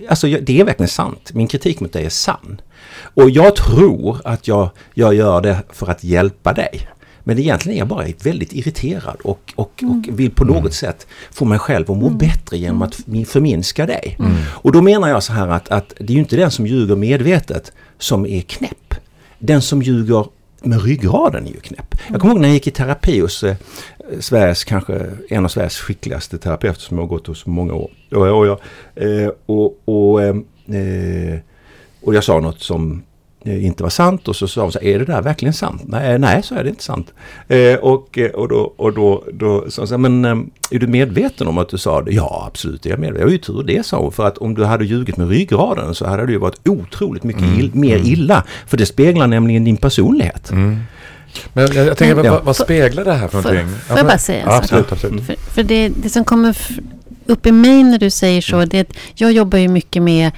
[0.09, 1.31] alltså det är verkligen sant.
[1.33, 2.61] Min kritik mot dig är sann.
[2.97, 6.87] Och jag tror att jag, jag gör det för att hjälpa dig.
[7.27, 9.99] Men egentligen är jag bara väldigt irriterad och, och, mm.
[9.99, 10.71] och vill på något mm.
[10.71, 12.17] sätt få mig själv att må mm.
[12.17, 12.95] bättre genom att
[13.27, 14.15] förminska dig.
[14.19, 14.35] Mm.
[14.47, 16.95] Och då menar jag så här att, att det är ju inte den som ljuger
[16.95, 18.95] medvetet som är knäpp.
[19.39, 20.25] Den som ljuger
[20.61, 21.95] med ryggraden är ju knäpp.
[22.11, 23.55] Jag kommer ihåg när jag gick i terapi hos eh,
[24.19, 27.91] Sveriges kanske en av Sveriges skickligaste terapeuter som jag har gått hos många år.
[28.11, 28.59] Och, och, jag,
[28.95, 30.35] eh, och, och, eh,
[30.79, 31.39] eh,
[32.01, 33.03] och jag sa något som
[33.45, 35.81] inte var sant och så sa hon så är det där verkligen sant?
[35.85, 37.13] Nej, nej så är det inte sant.
[37.47, 40.35] Eh, och, eh, och då, och då, då sa hon så men eh,
[40.71, 42.11] är du medveten om att du sa det?
[42.11, 43.21] Ja, absolut är jag medveten.
[43.21, 44.11] Jag är ju tur det, sa hon.
[44.11, 47.43] För att om du hade ljugit med ryggraden så hade det ju varit otroligt mycket
[47.43, 47.59] mm.
[47.59, 48.07] ill, mer mm.
[48.07, 48.43] illa.
[48.67, 50.51] För det speglar nämligen din personlighet.
[50.51, 50.77] Mm.
[51.53, 53.77] Men jag, jag tänker, vad, vad, speglar det här för någonting?
[53.87, 54.63] Får jag bara säga en sak?
[54.63, 55.25] Absolut, absolut.
[55.25, 56.57] För, för det, det som kommer
[57.25, 60.31] upp i mig när du säger så, det är att jag jobbar ju mycket med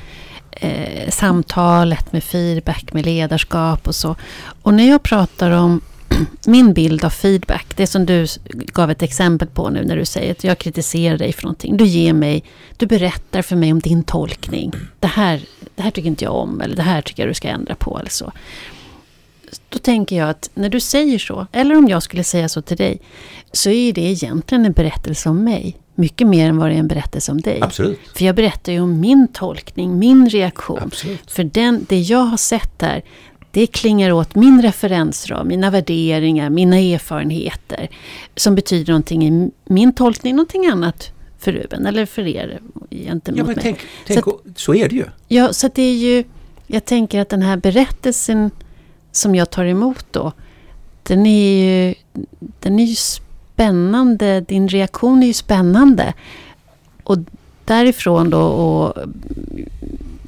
[0.62, 4.16] eh, samtalet med feedback, med ledarskap och så.
[4.62, 5.82] Och när jag pratar om
[6.46, 10.32] min bild av feedback, det som du gav ett exempel på nu när du säger
[10.32, 11.78] att jag kritiserar dig för någonting.
[11.78, 12.44] Du ger mig,
[12.78, 14.72] du berättar för mig om din tolkning.
[15.00, 15.42] Det här,
[15.76, 18.00] det här tycker inte jag om eller det här tycker jag du ska ändra på
[18.00, 18.32] eller så.
[19.70, 22.78] Då tänker jag att när du säger så, eller om jag skulle säga så till
[22.78, 23.00] dig,
[23.52, 25.78] så är det egentligen en berättelse om mig.
[26.00, 27.60] Mycket mer än vad det är en berättelse om dig.
[27.62, 28.00] Absolut.
[28.16, 30.80] För jag berättar ju om min tolkning, min reaktion.
[30.82, 31.32] Absolut.
[31.32, 33.04] För den, det jag har sett där,
[33.52, 37.90] det klingar åt min referensram, mina värderingar, mina erfarenheter.
[38.36, 43.44] Som betyder någonting i min tolkning, någonting annat för Ruben eller för er gentemot Ja,
[43.44, 43.64] men mig.
[43.64, 45.06] tänk, tänk så, så är det ju.
[45.28, 46.24] Ja, så att det är ju...
[46.68, 48.52] Jag tänker att den här berättelsen
[49.12, 50.32] som jag tar emot då,
[51.04, 51.96] den är ju,
[52.60, 53.27] den är ju spännande
[53.58, 54.42] spännande.
[54.42, 56.14] Din reaktion är ju spännande.
[57.04, 57.18] Och
[57.66, 58.94] därifrån då och...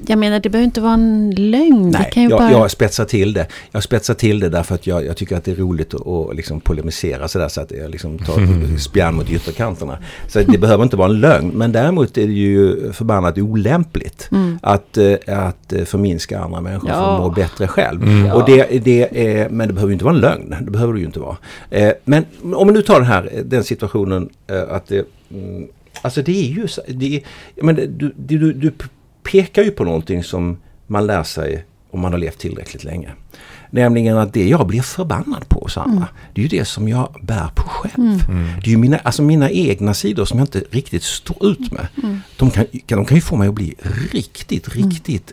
[0.06, 1.90] Jag menar, det behöver inte vara en lögn.
[1.92, 2.50] det Nej, kan ju jag, bara...
[2.50, 3.46] jag spetsar till det.
[3.72, 6.36] Jag spetsar till det därför att jag, jag tycker att det är roligt att, att
[6.36, 9.98] liksom polemisera sådär så att jag liksom tar spjärn mot ytterkanterna.
[10.28, 11.48] Så det behöver inte vara en lögn.
[11.54, 14.58] Men däremot är det ju förbannat olämpligt Mm.
[14.62, 17.14] att, eh, att eh, förminska andra människor för Ja.
[17.14, 18.02] att må bättre själv.
[18.02, 18.32] Mm.
[18.32, 20.54] Och det, det är, men det behöver ju inte vara en lögn.
[20.60, 21.36] Det behöver det ju inte vara.
[21.70, 24.28] Eh, Men om vi nu tar den här den situationen
[24.70, 25.66] att det, mm,
[26.02, 28.72] Alltså det är ju så, det är, du, du, du, du
[29.30, 33.10] pekar ju på någonting som man lär sig om man har levt tillräckligt länge.
[33.70, 36.08] Nämligen att det jag blir förbannad på, Sandra, Mm.
[36.34, 38.18] det är ju det som jag bär på själv.
[38.62, 41.86] Det är ju mina, alltså mina egna sidor som jag inte riktigt står ut med.
[42.02, 42.20] Mm.
[42.36, 43.74] De, kan, de kan ju få mig att bli
[44.12, 45.32] riktigt, riktigt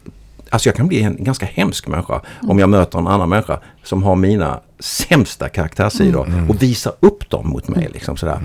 [0.49, 4.03] Alltså jag kan bli en ganska hemsk människa om jag möter en annan människa som
[4.03, 7.89] har mina sämsta karaktärssidor och visar upp dem mot mig.
[7.93, 8.39] Liksom sådär.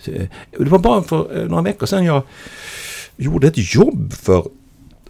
[0.00, 2.22] Så, eh, Det var bara för eh, några veckor sedan jag
[3.16, 4.44] gjorde ett jobb för,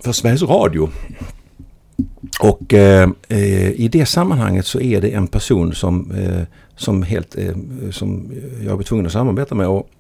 [0.00, 0.90] för Sveriges Radio.
[2.40, 6.42] Och eh, eh, i det sammanhanget så är det en person som, eh,
[6.76, 7.54] som, helt, eh,
[7.90, 8.32] som
[8.64, 9.68] jag var tvungen att samarbeta med.
[9.68, 9.90] Och,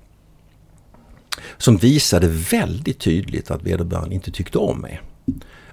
[1.56, 5.00] som visade väldigt tydligt att vederbörande inte tyckte om mig.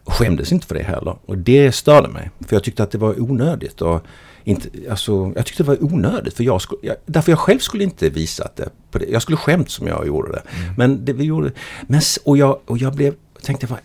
[0.03, 1.15] Och skämdes inte för det heller.
[1.25, 2.29] Och det störde mig.
[2.47, 3.81] För jag tyckte att det var onödigt.
[3.81, 4.01] Och
[4.43, 6.33] inte, alltså, jag tyckte det var onödigt.
[6.33, 8.69] För jag skulle, jag, därför jag själv skulle inte visat det.
[8.91, 9.05] På det.
[9.05, 10.41] Jag skulle skämt som jag gjorde det.
[10.77, 11.51] Men det vi gjorde...
[11.87, 13.79] Men, och, jag, och jag blev, tänkte, vad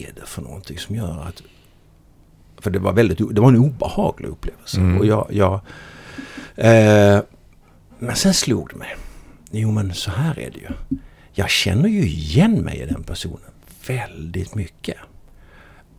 [0.00, 1.42] är det för någonting som gör att...
[2.58, 4.80] För det var, väldigt, det var en obehaglig upplevelse.
[4.80, 4.98] Mm.
[4.98, 5.26] Och jag...
[5.30, 5.54] jag
[6.54, 7.20] eh,
[7.98, 8.96] men sen slog det mig.
[9.50, 10.98] Jo men så här är det ju.
[11.32, 13.50] Jag känner ju igen mig i den personen
[13.86, 14.96] väldigt mycket.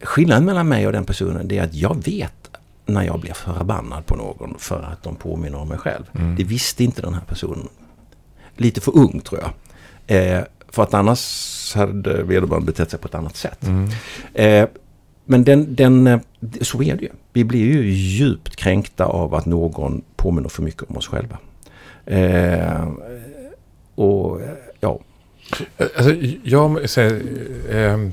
[0.01, 2.33] Skillnaden mellan mig och den personen är att jag vet
[2.86, 6.03] när jag blir förbannad på någon för att de påminner om mig själv.
[6.15, 6.36] Mm.
[6.36, 7.67] Det visste inte den här personen.
[8.55, 9.51] Lite för ung tror jag.
[10.17, 11.19] Eh, för att annars
[11.75, 13.67] hade vederbörande betett sig på ett annat sätt.
[13.67, 13.89] Mm.
[14.34, 14.69] Eh,
[15.25, 16.19] men den, den, eh,
[16.62, 17.10] så är det ju.
[17.34, 21.38] Vi blir ju djupt kränkta av att någon påminner för mycket om oss själva.
[22.06, 22.88] Eh,
[23.95, 24.49] och eh,
[24.80, 24.99] ja,
[25.77, 27.21] Alltså, jag, säger,
[27.69, 28.10] eh,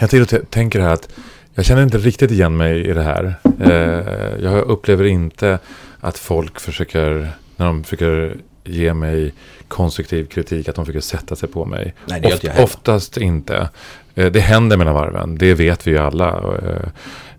[0.00, 1.08] jag till och tänker här att
[1.54, 3.34] jag känner inte riktigt igen mig i det här.
[3.60, 5.58] Eh, jag upplever inte
[6.00, 9.32] att folk försöker, när de försöker ge mig
[9.68, 11.94] konstruktiv kritik, att de försöker sätta sig på mig.
[12.06, 12.64] Nej, det heller.
[12.64, 13.68] oftast inte.
[14.14, 16.56] Eh, det händer mellan varven, det vet vi ju alla.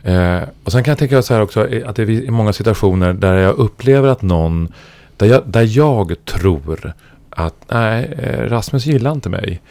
[0.03, 2.53] Eh, eh, och sen kan jag tänka så här också, att det är i många
[2.53, 4.73] situationer där jag upplever att någon,
[5.17, 6.93] där jag, där jag tror
[7.29, 9.61] att nej, Rasmus gillar inte mig.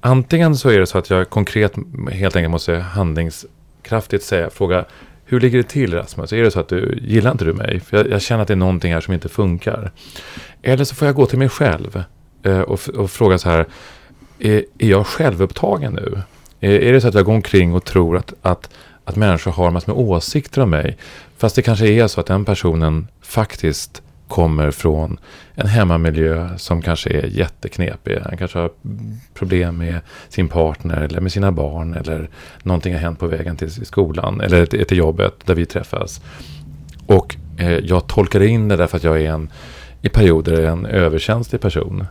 [0.00, 1.74] Antingen så är det så att jag konkret
[2.12, 4.84] helt enkelt måste handlingskraftigt säga, fråga
[5.26, 6.32] hur ligger det till Rasmus?
[6.32, 7.80] Är det så att du gillar inte du mig?
[7.80, 9.92] För jag, jag känner att det är någonting här som inte funkar.
[10.64, 12.04] Eller så får jag gå till mig själv
[12.42, 13.66] eh, och, och fråga så här,
[14.38, 16.22] är, är jag självupptagen nu?
[16.60, 18.70] Är, är det så att jag går omkring och tror att, att,
[19.04, 20.96] att människor har massor med åsikter om mig?
[21.36, 25.18] Fast det kanske är så att den personen faktiskt kommer från
[25.54, 28.18] en hemmamiljö som kanske är jätteknepig.
[28.24, 28.70] Han kanske har
[29.34, 32.28] problem med sin partner eller med sina barn eller
[32.62, 36.20] någonting har hänt på vägen till skolan eller till, till jobbet där vi träffas.
[37.06, 39.48] Och eh, jag tolkar in det därför att jag är en,
[40.04, 42.06] i perioder en överkänslig person.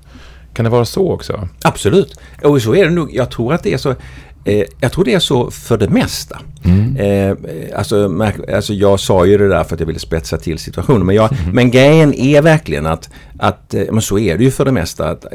[0.53, 1.47] Kan det vara så också?
[1.63, 2.19] Absolut.
[2.43, 3.15] Och så är det nog.
[3.15, 3.95] Jag tror att det är så.
[4.45, 6.39] Eh, jag tror det är så för det mesta.
[6.65, 6.97] Mm.
[6.97, 7.37] Eh,
[7.77, 8.21] alltså,
[8.53, 11.05] alltså jag sa ju det där för att jag ville spetsa till situationen.
[11.05, 14.65] Men, jag, men grejen är verkligen att, att eh, men så är det ju för
[14.65, 15.09] det mesta.
[15.09, 15.25] Att,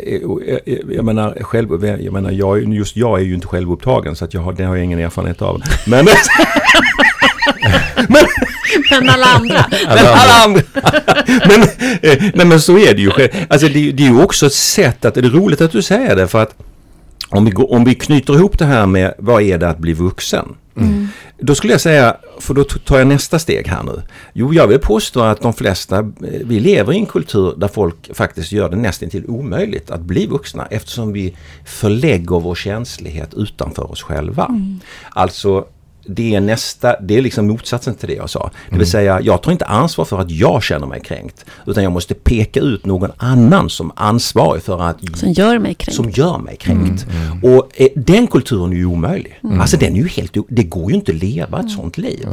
[0.91, 4.41] jag menar, själv, jag menar jag, just jag är ju inte självupptagen så att jag
[4.41, 5.63] har, det har jag ingen erfarenhet av.
[5.87, 6.07] Men,
[8.09, 8.25] Men
[8.91, 9.65] alla andra.
[9.71, 10.63] men alla andra.
[11.49, 11.63] men,
[12.03, 13.11] eh, nej men så är det ju.
[13.49, 16.17] Alltså det, det är ju också ett sätt att, det är roligt att du säger
[16.17, 16.55] det för att
[17.31, 19.93] om vi, går, om vi knyter ihop det här med vad är det att bli
[19.93, 20.55] vuxen?
[20.77, 21.09] Mm.
[21.39, 24.03] Då skulle jag säga, för då tar jag nästa steg här nu.
[24.33, 28.17] Jo, jag vill påstå att de flesta, eh, vi lever i en kultur där folk
[28.17, 33.91] faktiskt gör det nästan till omöjligt att bli vuxna eftersom vi förlägger vår känslighet utanför
[33.91, 34.51] oss själva.
[35.11, 35.67] Alltså,
[36.09, 38.51] det är nästa, det är liksom motsatsen till det jag sa.
[38.71, 41.45] Det vill säga, jag tar inte ansvar för att jag känner mig kränkt.
[41.67, 45.97] Utan jag måste peka ut någon annan som ansvarig för att Som gör mig kränkt.
[45.97, 47.07] som gör mig kränkt.
[47.43, 49.41] Och eh, den kulturen är ju omöjlig.
[49.61, 52.29] Alltså den är ju helt, det går ju inte att leva ett sånt liv.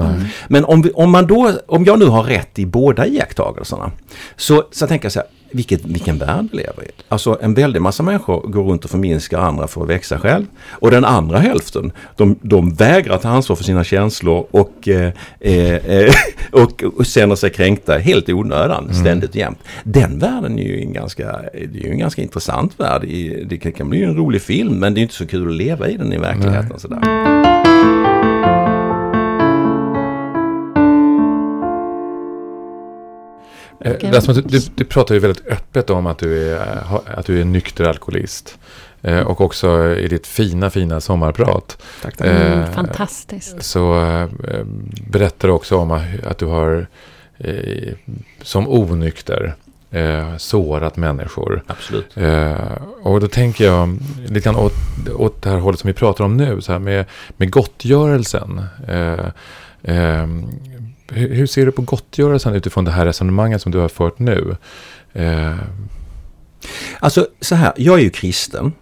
[0.48, 3.92] Men om, vi, om man då, om jag nu har rätt i båda iakttagelserna.
[4.38, 6.92] Så, så tänker jag så här, vilket, vilken värld vi lever i.
[7.10, 10.46] Alltså en väldig massa människor går runt och förminskar andra för att växa själv.
[10.70, 16.14] Och den andra hälften, de, de vägrar ta ansvar för sina känslor och, eh, eh,
[16.52, 18.96] och, och känner sig kränkta helt i onödan, mm.
[18.96, 19.60] ständigt och jämt.
[19.84, 23.02] Den världen är ju en ganska, det är en ganska intressant värld.
[23.50, 25.98] Det kan bli en rolig film men det är inte så kul att leva i
[25.98, 26.80] den i verkligheten.
[26.80, 28.15] Sådär.
[33.86, 34.10] Okay.
[34.10, 37.46] Eh, du, du, du, pratar ju väldigt öppet om att du är, att du är
[37.46, 38.58] nykter alkoholist.
[39.02, 41.78] Eh, och också i ditt fina, fina sommarprat.
[42.02, 42.28] Tack, tack.
[42.28, 43.64] Mm, eh, fantastiskt.
[43.64, 44.28] Så eh,
[45.08, 45.92] berättar du också om
[46.24, 46.88] att du har
[47.38, 47.94] eh,
[48.42, 49.56] som onykter
[49.92, 51.64] eh, sårat människor.
[51.68, 52.18] Absolut.
[52.18, 54.74] Eh, och då tänker jag lite grann åt,
[55.16, 56.62] åt det här hållet som vi pratar om nu.
[56.62, 57.06] Så här med,
[57.38, 58.62] med gottgörelsen.
[61.12, 64.58] Hur, ser du på gottgörelsen utifrån det här resonemanget som du har fört nu?
[65.14, 65.56] Eh...
[67.00, 68.74] Alltså så här, jag är ju kristen.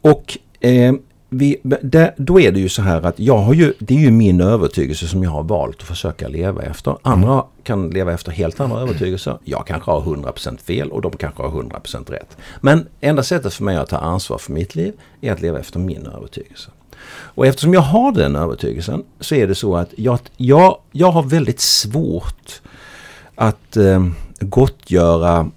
[0.00, 0.94] Och eh,
[1.28, 4.10] vi, det, då är det ju så här att jag har ju, det är ju
[4.10, 6.96] min övertygelse som jag har valt att försöka leva efter.
[7.02, 7.44] Andra mm.
[7.62, 9.38] kan leva efter helt andra övertygelser.
[9.44, 12.36] Jag kanske har 100% fel och de kanske har 100% rätt.
[12.60, 15.78] Men enda sättet för mig att ta ansvar för mitt liv är att leva efter
[15.78, 16.70] min övertygelse.
[17.06, 21.22] Och eftersom jag har den övertygelsen så är det så att jag, jag, jag har
[21.22, 22.62] väldigt svårt
[23.34, 24.06] att eh,
[24.40, 25.50] gottgöra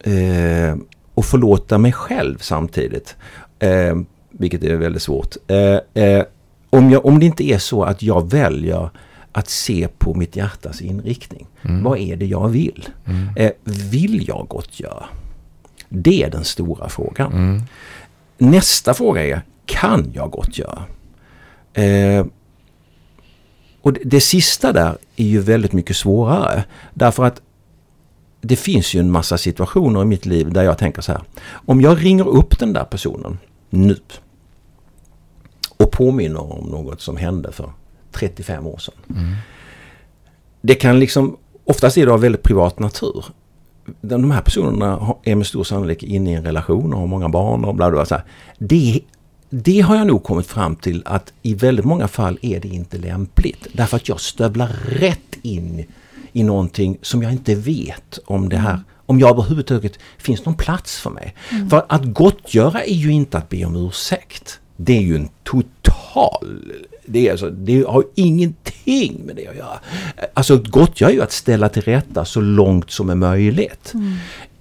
[0.00, 0.76] eh,
[1.14, 3.16] och förlåta mig själv samtidigt.
[3.58, 3.96] Eh,
[4.30, 5.36] vilket är väldigt svårt.
[5.46, 6.24] Eh, eh,
[6.70, 8.90] om, jag, om det inte är så att jag väljer
[9.32, 11.46] att se på mitt hjärtas inriktning.
[11.62, 11.82] Mm.
[11.82, 12.88] Vad är det jag vill?
[13.04, 13.28] Mm.
[13.36, 15.04] Eh, vill jag gottgöra?
[15.88, 17.32] Det är den stora frågan.
[17.32, 17.62] Mm.
[18.38, 20.82] Nästa fråga är, kan jag gottgöra?
[21.72, 22.26] Eh,
[23.82, 26.64] och det, det sista där är ju väldigt mycket svårare.
[26.94, 27.42] Därför att
[28.40, 31.22] det finns ju en massa situationer i mitt liv där jag tänker så här.
[31.50, 33.38] Om jag ringer upp den där personen
[33.70, 33.96] nu
[35.76, 37.72] och påminner om något som hände för
[38.12, 38.94] 35 år sedan.
[39.10, 39.34] Mm.
[40.60, 43.24] Det kan liksom, oftast är det av väldigt privat natur.
[44.00, 47.64] De här personerna är med stor sannolikhet inne i en relation och har många barn
[47.64, 48.04] och bla bla.
[48.04, 48.22] bla.
[48.58, 49.00] Det
[49.50, 52.98] det har jag nog kommit fram till att i väldigt många fall är det inte
[52.98, 53.66] lämpligt.
[53.72, 55.84] Därför att jag stövlar rätt in
[56.32, 61.00] i någonting som jag inte vet om det här om jag överhuvudtaget finns någon plats
[61.00, 61.34] för mig.
[61.50, 61.70] Mm.
[61.70, 64.60] För att gottgöra är ju inte att be om ursäkt.
[64.76, 66.64] Det är ju en total...
[67.06, 69.80] Det, är alltså, det har ingenting med det att göra.
[70.34, 73.94] Alltså gottgöra är ju att ställa till rätta så långt som är möjligt.
[73.94, 74.16] Mm.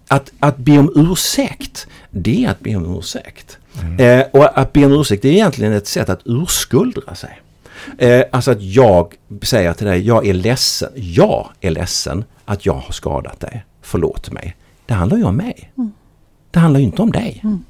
[0.07, 3.57] Att, att be om ursäkt, det är att be om ursäkt.
[3.81, 4.19] Mm.
[4.19, 7.41] Eh, och att be om ursäkt det är egentligen ett sätt att urskuldra sig.
[7.97, 10.89] Eh, alltså att jag säger till dig, jag är ledsen.
[10.95, 13.65] Jag är ledsen att jag har skadat dig.
[13.81, 14.55] Förlåt mig.
[14.85, 15.71] Det handlar ju om mig.
[15.77, 15.91] Mm.
[16.51, 17.39] Det handlar ju inte om dig.
[17.43, 17.63] Mm.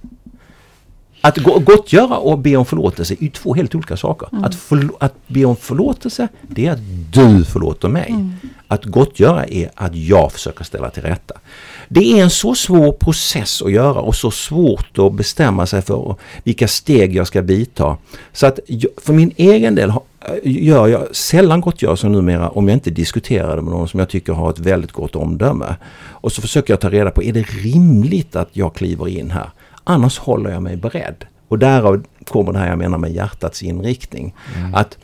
[1.21, 4.29] Att gottgöra och be om förlåtelse är ju två helt olika saker.
[4.31, 4.43] Mm.
[4.43, 4.57] Att,
[4.99, 6.79] att be om förlåtelse, det är att
[7.13, 8.09] du förlåter mig.
[8.09, 8.33] Mm.
[8.67, 11.35] Att gottgöra är att jag försöker ställa till rätta.
[11.89, 16.15] Det är en så svår process att göra och så svårt att bestämma sig för
[16.43, 17.97] vilka steg jag ska vidta.
[18.33, 18.59] Så att
[18.97, 19.93] för min egen del
[20.43, 24.33] gör jag sällan gottgörelse numera om jag inte diskuterar det med någon som jag tycker
[24.33, 25.75] har ett väldigt gott omdöme.
[26.05, 29.49] Och så försöker jag ta reda på, är det rimligt att jag kliver in här?
[29.83, 31.25] Annars håller jag mig beredd.
[31.47, 34.35] Och därav kommer det här jag menar med hjärtats inriktning.
[34.57, 34.75] Mm.
[34.75, 34.97] Att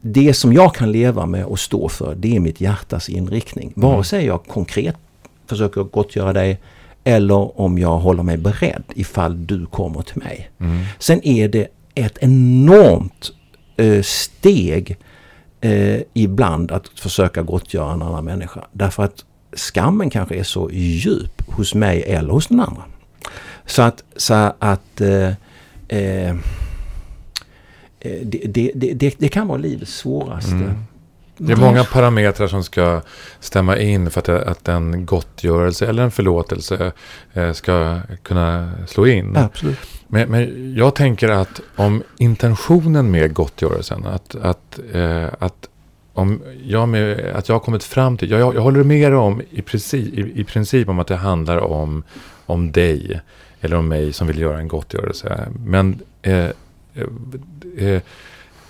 [0.00, 3.72] det som jag kan leva med och stå för, det är mitt hjärtas inriktning.
[3.76, 3.88] Mm.
[3.88, 4.96] Vare sig jag konkret
[5.52, 6.60] försöker gottgöra dig
[7.04, 10.50] eller om jag håller mig beredd ifall du kommer till mig.
[10.58, 10.84] Mm.
[10.98, 13.30] Sen är det ett enormt
[13.76, 14.96] eh, steg
[15.60, 18.64] eh, ibland att försöka gottgöra en annan människa.
[18.72, 22.92] Därför att skammen kanske är så djup hos mig eller hos någon annan.
[23.66, 25.28] Så att, så att eh,
[25.88, 26.36] eh
[28.22, 30.76] det, det, det, det, kan vara livets svåraste mm.
[31.46, 33.00] Det är många parametrar som ska
[33.40, 36.92] stämma in för att, att en gottgörelse eller en förlåtelse
[37.32, 39.36] eh, ska kunna slå in.
[39.36, 39.78] Absolut.
[40.06, 45.68] Men, men jag tänker att om intentionen med gottgörelsen, att, att, eh, att
[46.12, 49.62] om jag, med, att jag har kommit fram till, jag, jag håller med om i
[49.62, 52.02] princip, i, i princip om att det handlar om,
[52.46, 53.20] om dig
[53.60, 55.48] eller om mig som vill göra en gottgörelse.
[55.64, 56.50] Men eh, eh,
[57.76, 58.00] eh eh,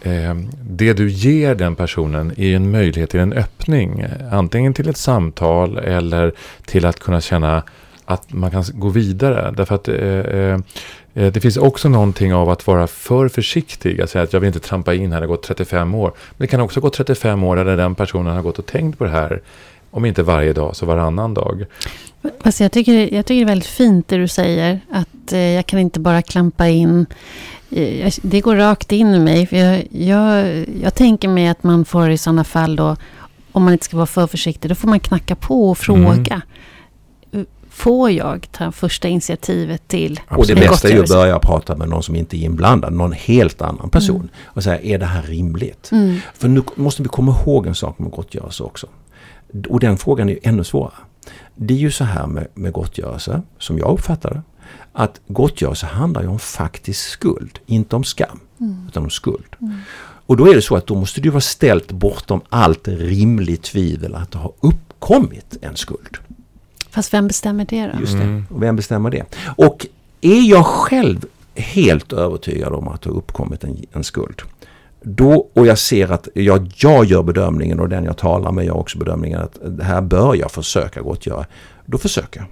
[0.04, 4.04] Ehm, det du ger den personen är en möjlighet till en öppning.
[4.30, 6.32] Antingen till ett samtal eller
[6.66, 7.62] till att kunna känna
[8.04, 9.54] att man kan gå vidare.
[9.56, 10.60] Därför att eh, eh,
[11.14, 14.00] eh det finns också någonting av att vara för försiktig.
[14.00, 16.12] Att säga att jag vill inte trampa in här, det har gått 35 år.
[16.30, 19.04] Men det kan också gå 35 år där den personen har gått och tänkt på
[19.04, 19.40] det här
[19.90, 21.64] Om inte varje dag så varannan dag.
[22.22, 24.80] Fast alltså, jag, tycker, jag tycker det är väldigt fint det du säger.
[24.90, 27.06] Att eh, jag kan inte bara klampa in.
[27.72, 29.46] Eh, det går rakt in i mig.
[29.46, 32.96] För jag, jag, jag tänker mig att man får i sådana fall då.
[33.52, 34.70] Om man inte ska vara för försiktig.
[34.70, 36.42] Då får man knacka på och fråga.
[37.32, 37.46] Mm.
[37.70, 41.88] Får jag ta första initiativet till Och det bästa är ju att börja prata med
[41.88, 42.92] någon som inte är inblandad.
[42.92, 44.16] Någon helt annan person.
[44.16, 44.28] Mm.
[44.44, 45.88] Och säga, är det här rimligt?
[45.92, 46.18] Mm.
[46.34, 48.86] För nu måste vi komma ihåg en sak med gottgörelse också.
[49.68, 50.92] Och den frågan är ju ännu svårare.
[51.54, 54.42] Det är ju så här med, med gottgörelse, som jag uppfattar det,
[54.92, 58.86] att gottgörelse handlar ju om faktisk skuld, inte om skam, mm.
[58.88, 59.56] utan om skuld.
[59.60, 59.78] Mm.
[60.26, 64.14] Och då är det så att då måste det vara ställt bortom allt rimligt tvivel
[64.14, 66.16] att det har uppkommit en skuld.
[66.90, 68.00] Fast vem bestämmer det då?
[68.00, 68.46] Just det, mm.
[68.50, 69.24] och vem bestämmer det?
[69.56, 69.86] Och
[70.20, 74.42] är jag själv helt övertygad om att det har uppkommit en, en skuld,
[75.02, 78.76] då, och jag ser att jag, jag gör bedömningen och den jag talar med gör
[78.76, 81.46] också bedömningen att det här bör jag försöka gottgöra.
[81.86, 82.48] Då försöker jag.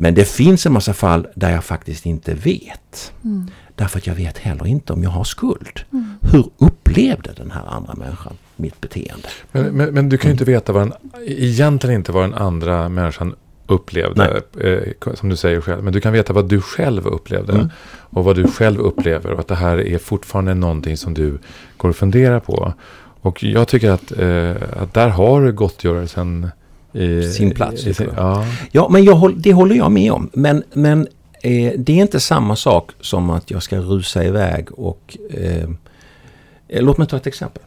[0.00, 3.12] Men det finns en massa fall där jag faktiskt inte vet.
[3.24, 3.50] Mm.
[3.74, 5.80] Därför att jag vet heller inte om jag har skuld.
[5.92, 6.14] Mm.
[6.20, 9.28] Hur upplevde den här andra människan mitt beteende?
[9.52, 10.92] Men, men, men du kan ju inte veta vad den,
[11.26, 13.34] egentligen inte vad den andra människan
[13.66, 15.84] upplevde, eh, som du säger själv.
[15.84, 17.52] Men du kan veta vad du själv upplevde.
[17.52, 17.68] Mm.
[18.10, 19.30] Och vad du själv upplever.
[19.30, 21.38] Och att det här är fortfarande någonting som du
[21.76, 22.72] går och funderar på.
[23.20, 26.50] Och jag tycker att, eh, att där har gottgörelsen
[27.34, 27.86] sin plats.
[27.86, 28.44] I sin, ja.
[28.72, 30.30] ja, men jag, det håller jag med om.
[30.32, 31.08] Men, men
[31.42, 35.16] eh, det är inte samma sak som att jag ska rusa iväg och...
[35.30, 35.68] Eh,
[36.68, 37.62] låt mig ta ett exempel.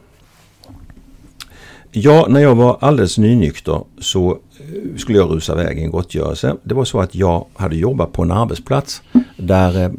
[1.94, 6.56] Ja, när jag var alldeles nynykter så eh, skulle jag rusa iväg i en gottgörelse.
[6.62, 9.02] Det var så att jag hade jobbat på en arbetsplats
[9.36, 9.90] där eh,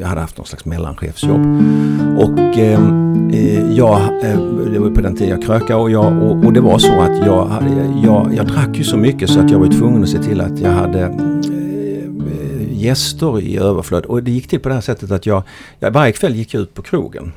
[0.00, 1.40] jag hade haft någon slags mellanchefsjobb.
[2.18, 4.40] Och ehm, eh, jag, eh,
[4.72, 7.26] det var på den tiden jag krökade och, jag, och, och, det var så att
[7.26, 7.64] jag,
[8.04, 10.58] jag, jag drack ju så mycket så att jag var tvungen att se till att
[10.58, 11.22] jag hade eh,
[12.82, 14.04] gäster i överflöd.
[14.04, 15.42] Och det gick till på det här sättet att jag,
[15.78, 17.32] jag varje kväll gick jag ut på krogen.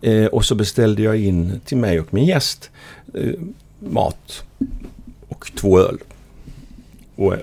[0.00, 2.70] Eh, och så beställde jag in till mig och min gäst
[3.14, 3.32] eh,
[3.78, 4.44] mat
[5.28, 5.98] och två öl.
[7.16, 7.40] Och en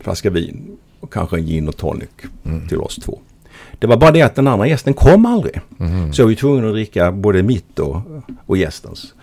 [0.00, 2.08] flaska vin och kanske en gin och tonic
[2.44, 2.68] mm.
[2.68, 3.18] till oss två.
[3.78, 5.60] Det var bara det att den andra gästen kom aldrig.
[5.80, 6.12] Mm.
[6.12, 8.00] Så jag var tvungen att dricka både mitt och,
[8.46, 9.14] och gästens.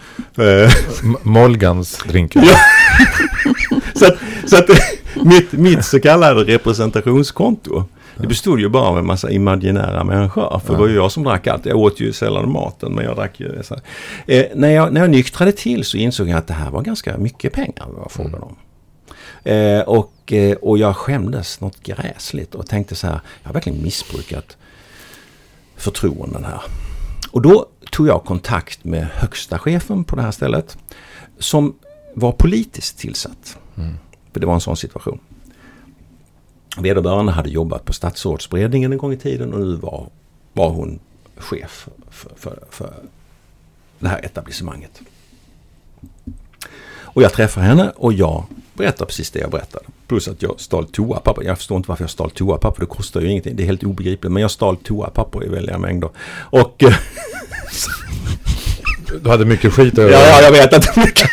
[1.22, 2.43] Molgans drinkar.
[2.45, 2.58] ja.
[3.93, 4.70] så att, så att
[5.26, 7.84] mitt, mitt så kallade representationskonto
[8.18, 10.60] det bestod ju bara av en massa imaginära människor.
[10.60, 10.74] För ja.
[10.74, 11.66] det var ju jag som drack allt.
[11.66, 13.64] Jag åt ju sällan maten men jag drack ju.
[13.64, 13.76] Så.
[14.28, 17.18] Eh, när, jag, när jag nyktrade till så insåg jag att det här var ganska
[17.18, 18.56] mycket pengar det var frågan om.
[19.43, 23.19] Eh, och, eh, och jag skämdes något gräsligt och tänkte så här.
[23.41, 24.57] Jag har verkligen missbrukat
[25.76, 26.61] förtroenden här.
[27.32, 30.78] Och då tog jag kontakt med högsta chefen på det här stället.
[31.39, 31.76] Som
[32.13, 33.57] var politiskt tillsatt.
[33.78, 33.93] Mm.
[34.34, 35.19] För det var en sån situation.
[36.78, 40.09] Vederbörande hade jobbat på statsrådsberedningen en gång i tiden och nu var,
[40.53, 40.99] var hon
[41.38, 42.93] chef för, för, för
[43.99, 45.01] det här etablissemanget.
[47.15, 48.45] Och jag träffar henne och jag
[48.78, 49.86] berättar precis det jag berättade.
[50.07, 51.43] Plus att jag stal toapapper.
[51.43, 52.80] Jag förstår inte varför jag stal toapapper.
[52.80, 53.55] Det kostar ju ingenting.
[53.55, 54.32] Det är helt obegripligt.
[54.32, 56.09] Men jag stal toapapper i väldiga mängder.
[56.38, 56.76] Och...
[59.23, 61.30] du hade mycket skit över Ja, ja jag vet inte mycket.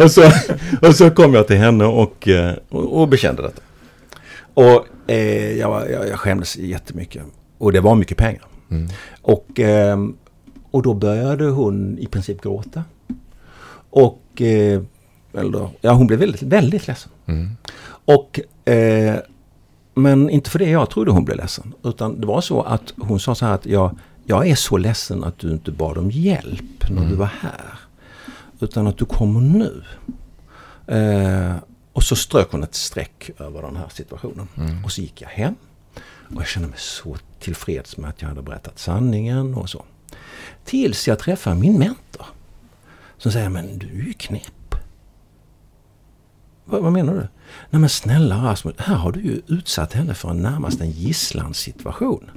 [0.00, 0.30] och, så,
[0.82, 3.62] och så kom jag till henne och, eh, och, och bekände detta.
[4.54, 7.22] Och eh, jag, jag, jag skämdes jättemycket.
[7.58, 8.44] Och det var mycket pengar.
[8.70, 8.88] Mm.
[9.22, 9.98] Och, eh,
[10.70, 12.84] och då började hon i princip gråta.
[13.90, 14.82] Och eh,
[15.32, 17.12] eller, ja, hon blev väldigt, väldigt ledsen.
[17.26, 17.56] Mm.
[18.04, 19.16] Och, eh,
[19.94, 21.74] men inte för det jag trodde hon blev ledsen.
[21.82, 25.24] Utan det var så att hon sa så här att jag, jag är så ledsen
[25.24, 27.08] att du inte bad om hjälp när mm.
[27.08, 27.78] du var här.
[28.60, 29.82] Utan att du kommer nu.
[30.86, 31.56] Eh,
[31.92, 34.48] och så strök hon ett streck över den här situationen.
[34.56, 34.84] Mm.
[34.84, 35.54] Och så gick jag hem.
[36.34, 39.84] Och jag kände mig så tillfreds med att jag hade berättat sanningen och så.
[40.64, 42.26] Tills jag träffade min mentor.
[43.20, 44.74] Som säger, men du är ju knäpp.
[46.64, 47.28] Vad, vad menar du?
[47.70, 52.30] Nej men snälla Rasmus, här har du ju utsatt henne för en närmast en gisslansituation.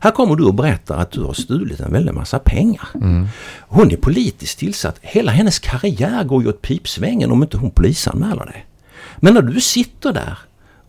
[0.00, 2.88] Här kommer du och berättar att du har stulit en väldig massa pengar.
[2.94, 3.28] Mm.
[3.60, 4.98] Hon är politiskt tillsatt.
[5.00, 8.66] Hela hennes karriär går ju åt pipsvängen om inte hon polisanmäler dig.
[9.16, 10.38] Men när du sitter där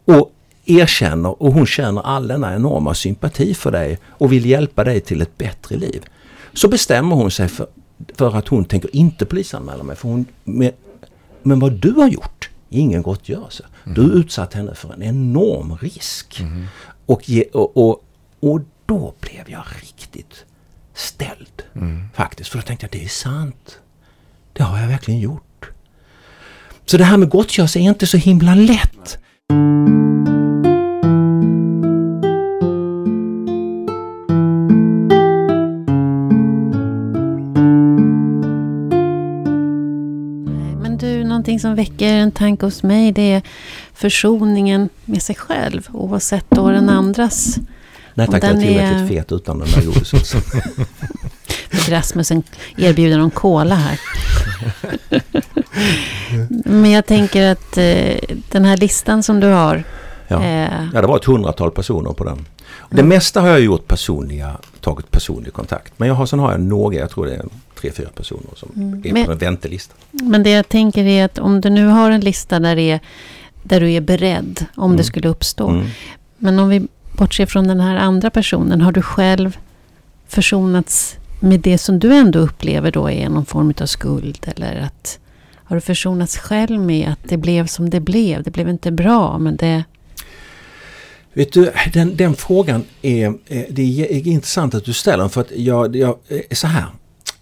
[0.06, 0.32] och
[0.66, 5.22] erkänner och hon känner all denna enorma sympati för dig och vill hjälpa dig till
[5.22, 6.06] ett bättre liv.
[6.54, 7.68] Så bestämmer hon sig för,
[8.16, 9.96] för att hon tänker inte polisanmäla mig.
[9.96, 10.74] För hon, med,
[11.44, 13.66] men vad du har gjort är ingen gottgörelse.
[13.84, 13.96] Mm.
[13.96, 16.40] Du utsatt henne för en enorm risk.
[16.40, 16.66] Mm.
[17.06, 18.04] Och, ge, och, och,
[18.40, 20.46] och då blev jag riktigt
[20.94, 21.64] ställd.
[21.76, 22.04] Mm.
[22.14, 22.50] Faktiskt.
[22.50, 23.80] För då tänkte jag, det är sant.
[24.54, 25.70] Det har jag verkligen gjort.
[26.86, 29.20] Så det här med gottgörelse är inte så himla lätt.
[41.64, 43.42] Någonting som väcker en tanke hos mig det är
[43.94, 47.58] försoningen med sig själv oavsett då den andras.
[48.14, 50.42] Nej tack, jag är tillräckligt är- fet utan den där godisåsen.
[51.70, 52.32] För Rasmus
[52.78, 54.00] erbjuder någon cola här.
[56.66, 58.16] Men jag tänker att eh,
[58.52, 59.84] den här listan som du har.
[60.28, 60.44] Ja.
[60.44, 62.46] Eh, Ja, det var ett hundratal personer på den.
[62.90, 65.94] Det mesta har jag gjort personliga, tagit personlig kontakt.
[65.98, 67.46] Men jag har, sen har jag några, jag tror det är
[67.82, 69.02] tre, fyra personer som Mm.
[69.06, 69.96] är Men- på en väntelista.
[70.12, 73.00] men det jag tänker är att om du nu har en lista där, är,
[73.64, 74.98] där du är beredd om Mm.
[74.98, 75.68] det skulle uppstå.
[75.70, 75.86] Mm.
[76.38, 78.82] Men om vi bortser från den här andra personen.
[78.82, 79.58] Har du själv
[80.28, 84.38] försonats med det som du ändå upplever då är någon form av skuld?
[84.56, 85.20] Eller att
[85.64, 88.44] har du försonats själv med att det blev som det blev?
[88.44, 89.84] Det blev inte bra, men det...
[91.34, 95.42] Vet du, den, den frågan är, eh, det är intressant att du ställer den för
[95.42, 96.86] att jag, jag eh, så här.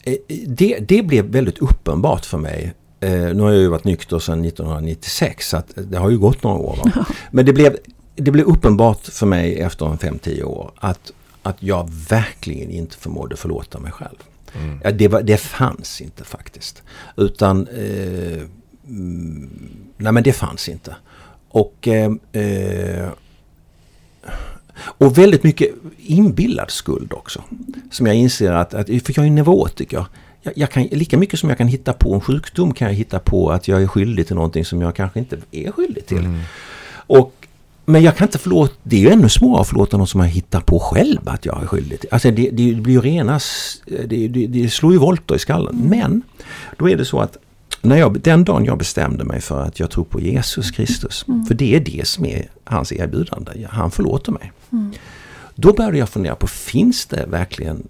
[0.03, 0.15] Eh,
[0.47, 2.73] Det, det blev väldigt uppenbart för mig.
[2.99, 6.57] Nu har jag ju varit nykter sedan 1996 så att det har ju gått några
[6.57, 6.75] år.
[6.75, 7.05] Va?
[7.31, 7.77] Men det blev,
[8.15, 11.11] det blev uppenbart för mig efter en 5-10 år att,
[11.43, 14.15] att jag verkligen inte förmådde förlåta mig själv.
[14.55, 14.79] Mm.
[14.83, 16.83] Ja, det, var, det fanns inte faktiskt.
[17.17, 18.41] Utan, eh,
[18.87, 19.49] mm,
[19.97, 20.95] nej men det fanns inte.
[21.49, 23.09] Och, eh, eh,
[24.79, 27.43] och väldigt mycket inbillad skuld också.
[27.91, 30.05] Som jag inser att, att för jag är neurotiker.
[30.41, 33.19] Jag, jag kan, lika mycket som jag kan hitta på en sjukdom kan jag hitta
[33.19, 36.17] på att jag är skyldig till någonting som jag kanske inte är skyldig till.
[36.17, 36.39] Mm.
[36.89, 37.33] Och,
[37.85, 40.27] men jag kan inte förlåta, det är ju ännu svårare att förlåta någon som jag
[40.27, 42.09] hittar på själv att jag är skyldig till.
[42.11, 43.39] Alltså det, det blir ju rena,
[43.85, 45.75] det, det, det slår ju volter i skallen.
[45.89, 46.21] Men
[46.77, 47.37] då är det så att
[47.81, 51.53] när jag, den dagen jag bestämde mig för att jag tror på Jesus Kristus, för
[51.53, 54.51] det är det som är hans erbjudande, han förlåter mig.
[55.55, 57.87] Då började jag fundera på, finns det verkligen,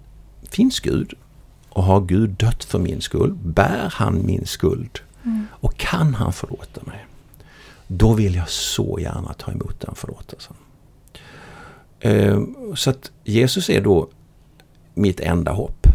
[0.50, 1.14] finns Gud?
[1.68, 3.34] Och har Gud dött för min skull?
[3.42, 4.98] Bär han min skuld?
[5.50, 7.06] Och kan han förlåta mig?
[7.86, 10.56] Då vill jag så gärna ta emot den förlåtelsen.
[12.00, 12.40] Eh,
[12.74, 14.08] Så att Jesus är då
[14.94, 15.86] mitt enda hopp.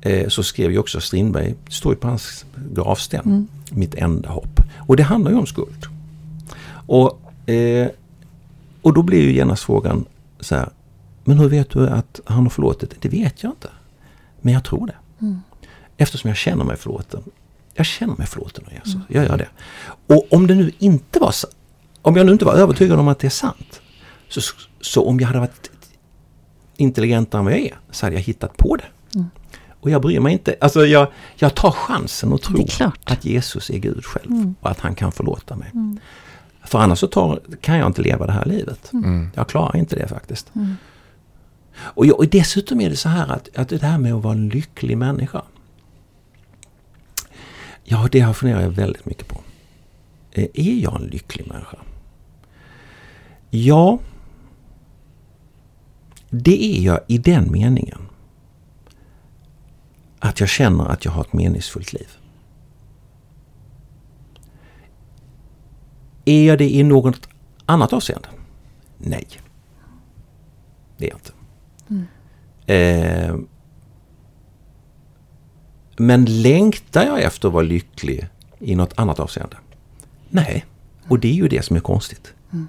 [0.00, 3.48] Eh, Så skrev ju också Strindberg, det står ju på hans gravsten, Mm.
[3.70, 4.60] mitt enda hopp.
[4.88, 5.86] Och det handlar ju om skuld.
[6.86, 7.20] Och,
[7.50, 7.88] eh,
[8.82, 10.04] och då blir ju genast frågan
[10.40, 10.68] så här,
[11.24, 13.02] men hur vet du att han har förlåtit?
[13.02, 13.68] Det vet jag inte.
[14.40, 14.94] Men jag tror det.
[15.20, 15.40] Mm.
[15.96, 17.22] Eftersom jag känner mig förlåten.
[17.74, 19.00] Jag känner mig förlåten av Jesus.
[19.08, 19.48] Jag gör det.
[20.14, 21.34] Och om det nu inte var
[22.02, 23.80] om jag nu inte var övertygad om att det är sant.
[24.28, 24.40] Så,
[24.80, 25.70] så om jag hade varit
[26.76, 28.84] intelligentare än vad jag är så hade jag hittat på det.
[29.14, 29.26] Mm.
[29.80, 30.56] Och jag bryr mig inte.
[30.60, 33.00] Alltså jag, jag tar chansen att Det tro är klart.
[33.10, 34.54] att Jesus är Gud själv Mm.
[34.60, 35.70] och att han kan förlåta mig.
[36.68, 36.70] Mm.
[36.70, 38.92] För annars så tar, kan jag inte leva det här livet.
[38.92, 39.30] Mm.
[39.34, 40.54] Jag klarar inte det faktiskt.
[40.54, 40.74] Mm.
[41.78, 44.34] Och, jag, och dessutom är det så här att, att det här med att vara
[44.34, 45.42] en lycklig människa.
[47.84, 49.40] Ja, det har funderat jag väldigt mycket på.
[50.32, 51.78] Eh, Är jag en lycklig människa?
[53.50, 53.98] Ja,
[56.30, 57.98] det är jag i den meningen
[60.18, 62.17] att jag känner att jag har ett meningsfullt liv.
[66.28, 67.28] Är jag det i något
[67.66, 68.28] annat avseende?
[68.98, 69.26] Nej.
[70.96, 71.32] Det är jag inte.
[72.74, 73.36] Eh,
[75.96, 79.56] men längtar jag efter att vara lycklig i något annat avseende?
[80.30, 80.64] Nej.
[81.08, 82.34] Och det är ju det som är konstigt.
[82.52, 82.68] Mm.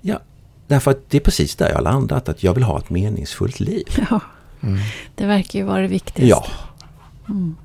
[0.00, 0.20] Ja,
[0.66, 3.60] därför att det är precis där jag har landat, att jag vill ha ett meningsfullt
[3.60, 3.84] liv.
[4.10, 4.20] Ja,
[4.62, 4.78] Mm.
[5.14, 6.26] det verkar ju vara det viktigaste.
[6.26, 6.44] Ja.
[7.28, 7.56] Mm.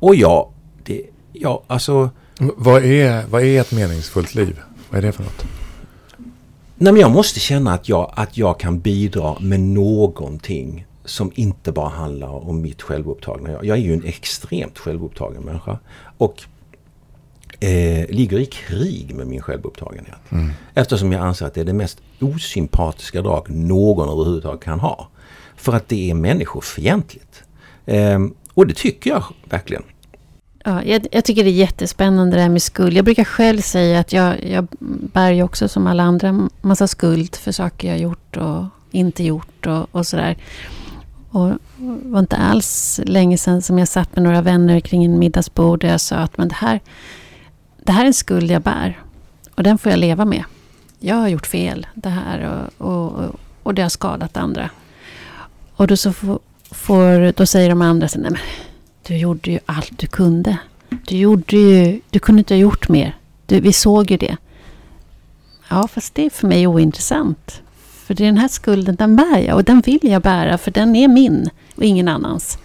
[0.00, 0.50] Och ja,
[0.84, 2.10] det, ja alltså...
[2.38, 4.60] Vad, är, vad är ett meningsfullt liv?
[4.90, 5.44] Vad är det för något?
[6.74, 11.72] Nej, men jag måste känna att jag, att jag kan bidra med någonting som inte
[11.72, 13.50] bara handlar om mitt självupptagna.
[13.50, 15.78] Jag, jag är ju en extremt självupptagen människa.
[16.18, 16.42] Och
[17.60, 20.18] eh, ligger i krig med min självupptagenhet.
[20.30, 20.50] Mm.
[20.74, 25.08] Eftersom jag anser att det är det mest osympatiska drag någon överhuvudtaget kan ha.
[25.56, 27.42] För att det är människofientligt.
[27.86, 28.18] Eh,
[28.54, 29.82] och det tycker jag verkligen.
[30.64, 32.96] Ja, jag, jag tycker det är jättespännande det här med skuld.
[32.96, 34.66] Jag brukar själv säga att jag, jag
[35.12, 39.66] bär ju också som alla andra massa skuld för saker jag gjort och inte gjort
[39.66, 40.36] och, och sådär.
[41.30, 45.18] Och det var inte alls länge sedan som jag satt med några vänner kring en
[45.18, 46.80] middagsbord och jag sa att men det, här,
[47.82, 48.98] det här är en skuld jag bär.
[49.54, 50.44] Och den får jag leva med.
[50.98, 54.70] Jag har gjort fel det här och, och, och, och det har skadat andra.
[55.76, 56.38] Och då, så får,
[56.70, 58.40] får, då säger de andra så, nej men
[59.08, 60.58] du gjorde ju allt du kunde.
[60.88, 63.16] Du gjorde ju, du kunde inte ha gjort mer.
[63.46, 64.36] Du, vi såg ju det.
[65.68, 67.62] Ja, fast det är för mig ointressant.
[67.78, 70.70] För det är den här skulden, den bär jag och den vill jag bära för
[70.70, 72.58] den är min och ingen annans.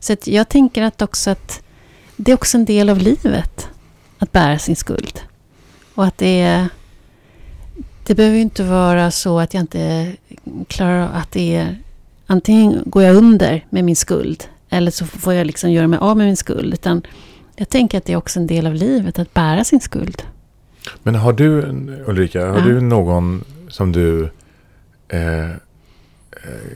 [0.00, 1.62] Så att jag tänker att också att
[2.16, 3.68] det är också en del av livet
[4.18, 5.20] att bära sin skuld.
[5.94, 6.68] Och att det är...
[8.06, 10.12] Det behöver ju inte vara så att jag inte
[10.68, 11.78] klarar av att det är...
[12.26, 16.16] Antingen går jag under med min skuld eller så får jag liksom göra mig av
[16.16, 16.74] med min skuld.
[16.74, 17.02] Utan
[17.56, 20.22] jag tänker att det är också en del av livet att bära sin skuld.
[21.02, 21.62] Men har du,
[22.06, 22.64] Ulrika, har Ja.
[22.64, 24.30] du någon som du
[25.08, 25.56] eh, eh,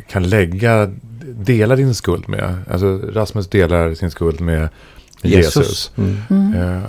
[0.09, 0.91] kan lägga,
[1.35, 2.55] dela din skuld med?
[2.71, 4.69] Alltså Rasmus delar sin skuld med
[5.23, 5.93] Jesus.
[5.97, 6.17] Mm.
[6.31, 6.55] Mm.
[6.55, 6.83] Eh,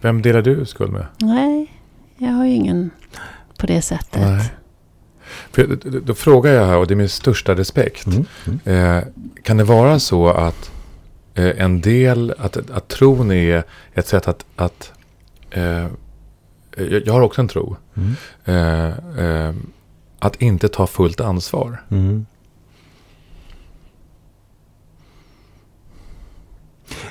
[0.00, 1.06] vem delar du skuld med?
[1.20, 1.72] Nej,
[2.18, 2.90] jag har ju ingen
[3.58, 4.20] på det sättet.
[4.22, 4.50] Nej.
[5.52, 8.06] För, då, då frågar jag här, och det är med största respekt.
[8.06, 8.24] Mm.
[8.46, 8.96] Mm.
[8.96, 9.04] Eh,
[9.42, 10.70] kan det vara så att
[11.34, 13.62] eh, en del, att, att tron är
[13.94, 14.92] ett sätt att, att
[15.50, 15.86] eh,
[17.04, 17.76] jag, har också en tro.
[17.94, 18.14] Mm.
[18.44, 19.54] Eh, eh,
[20.18, 21.82] att inte ta fullt ansvar.
[21.90, 22.26] Mm.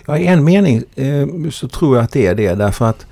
[0.05, 2.55] Ja, i en mening eh, så tror jag att det är det.
[2.55, 3.05] Därför att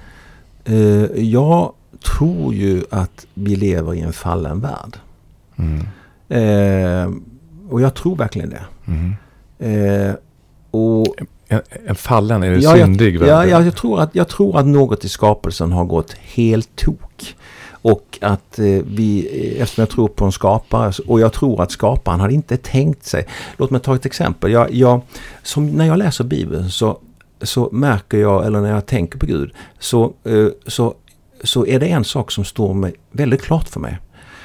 [1.15, 1.73] jag
[2.05, 4.97] tror ju att vi lever i en fallen värld.
[5.55, 5.79] Mm.
[6.29, 7.11] Eh,
[7.69, 8.65] och jag tror verkligen det.
[8.85, 9.15] Mm.
[9.59, 10.15] Eh,
[10.71, 11.05] och
[11.47, 13.19] En, en fallen, är det Ja, syndig?
[13.19, 13.29] värld?
[13.29, 17.35] Ja, ja jag, tror att, jag tror att något i skapelsen har gått helt tok.
[17.71, 21.71] Och att eh, vi, eh, eftersom jag tror på en skapare, och jag tror att
[21.71, 23.27] skaparen hade inte tänkt sig.
[23.57, 24.51] Låt mig ta ett exempel.
[24.51, 25.01] Jag, jag,
[25.43, 26.99] som när jag läser Bibeln så,
[27.41, 30.93] så märker jag, eller när jag tänker på Gud, så, eh, så,
[31.45, 33.99] så är det en sak som står mig väldigt klart för mig.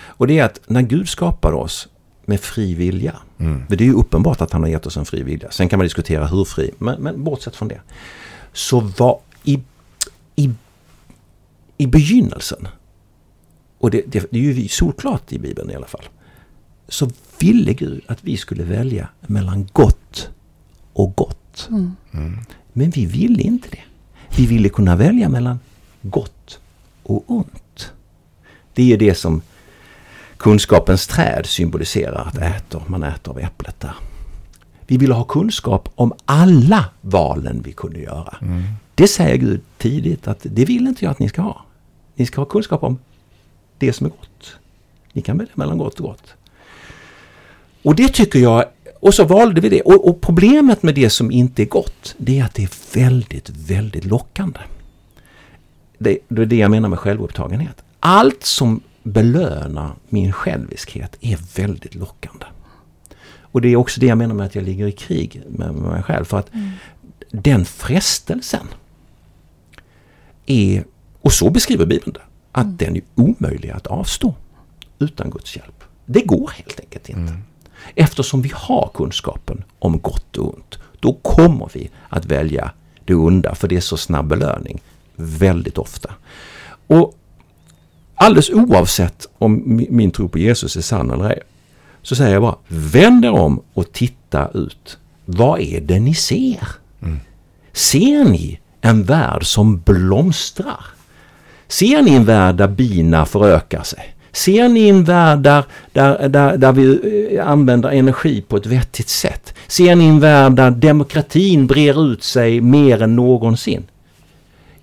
[0.07, 1.89] Och det är att när Gud skapade oss
[2.25, 3.67] med fri vilja, Mm.
[3.69, 5.51] för det är ju uppenbart att han har gett oss en fri vilja.
[5.51, 7.81] Sen kan man diskutera hur fri, men, men bortsett från det.
[8.53, 9.61] Så var i,
[10.37, 10.51] i,
[11.77, 12.69] i begynnelsen,
[13.79, 16.05] och det, det, det är ju solklart i Bibeln i alla fall,
[16.89, 20.31] så ville Gud att vi skulle välja mellan gott
[20.93, 21.67] och gott.
[21.71, 21.97] Mm.
[22.13, 22.39] Mm.
[22.73, 23.83] Men vi ville inte det.
[24.37, 25.61] Vi ville kunna välja mellan
[26.03, 26.61] gott
[27.17, 27.93] och ont.
[28.75, 29.43] Det är det som
[30.37, 32.83] kunskapens träd symboliserar att äta.
[32.87, 33.95] Man äter av äpplet där.
[34.87, 38.37] Vi ville ha kunskap om alla valen vi kunde göra.
[38.43, 38.63] Mm.
[38.95, 41.65] Det säger Gud tidigt att det vill inte jag att ni ska ha.
[42.15, 42.99] Ni ska ha kunskap om
[43.79, 44.57] det som är gott.
[45.13, 46.35] Ni kan välja mellan gott och gott.
[47.83, 48.65] Och det tycker jag,
[49.01, 49.83] och så valde vi det.
[49.83, 53.49] Och, och problemet med det som inte är gott, det är att det är väldigt,
[53.49, 54.61] väldigt lockande.
[56.03, 57.85] Det, det är det jag menar med självupptagenhet.
[58.01, 62.47] Allt som belönar min själviskhet är väldigt lockande.
[63.41, 65.93] Och det är också det jag menar med att jag ligger i krig med med
[65.93, 66.25] mig själv.
[66.25, 66.51] För att
[67.31, 68.67] den frestelsen
[70.47, 70.85] är,
[71.21, 72.23] och så beskriver Bibeln det,
[72.53, 74.35] att den är omöjlig att avstå
[74.99, 75.85] utan Guds hjälp.
[76.07, 77.39] Det går helt enkelt inte.
[77.95, 82.71] Eftersom vi har kunskapen om gott och ont, då kommer vi att välja
[83.05, 84.81] det onda, för det är så snabb belöning
[85.21, 86.11] väldigt ofta.
[86.87, 87.15] Och
[88.15, 91.41] alldeles oavsett om mi- min tro på Jesus är sann eller ej,
[92.03, 94.99] så säger jag bara, vänd er om och titta ut.
[95.25, 96.69] Vad är det ni ser?
[97.73, 100.85] Ser ni en värld som blomstrar?
[101.69, 104.15] Ser ni en värld där bina förökar sig?
[104.33, 107.01] Ser ni en värld där, där, där, där vi
[107.37, 109.55] eh, använder energi på ett vettigt sätt?
[109.67, 113.85] Ser ni en värld där demokratin brer ut sig mer än någonsin?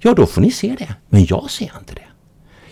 [0.07, 0.95] Ja, då får ni se det.
[1.09, 2.01] Men jag ser inte det.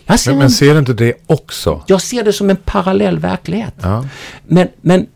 [0.06, 1.84] Jag ser, Men, en, men ser du inte det också?
[1.86, 3.74] jag ser det som en parallell verklighet.
[3.82, 4.06] Ja.
[4.46, 5.06] Men, men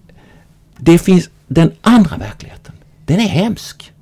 [0.77, 2.75] det finns den andra verkligheten.
[3.07, 3.93] Den är hemsk.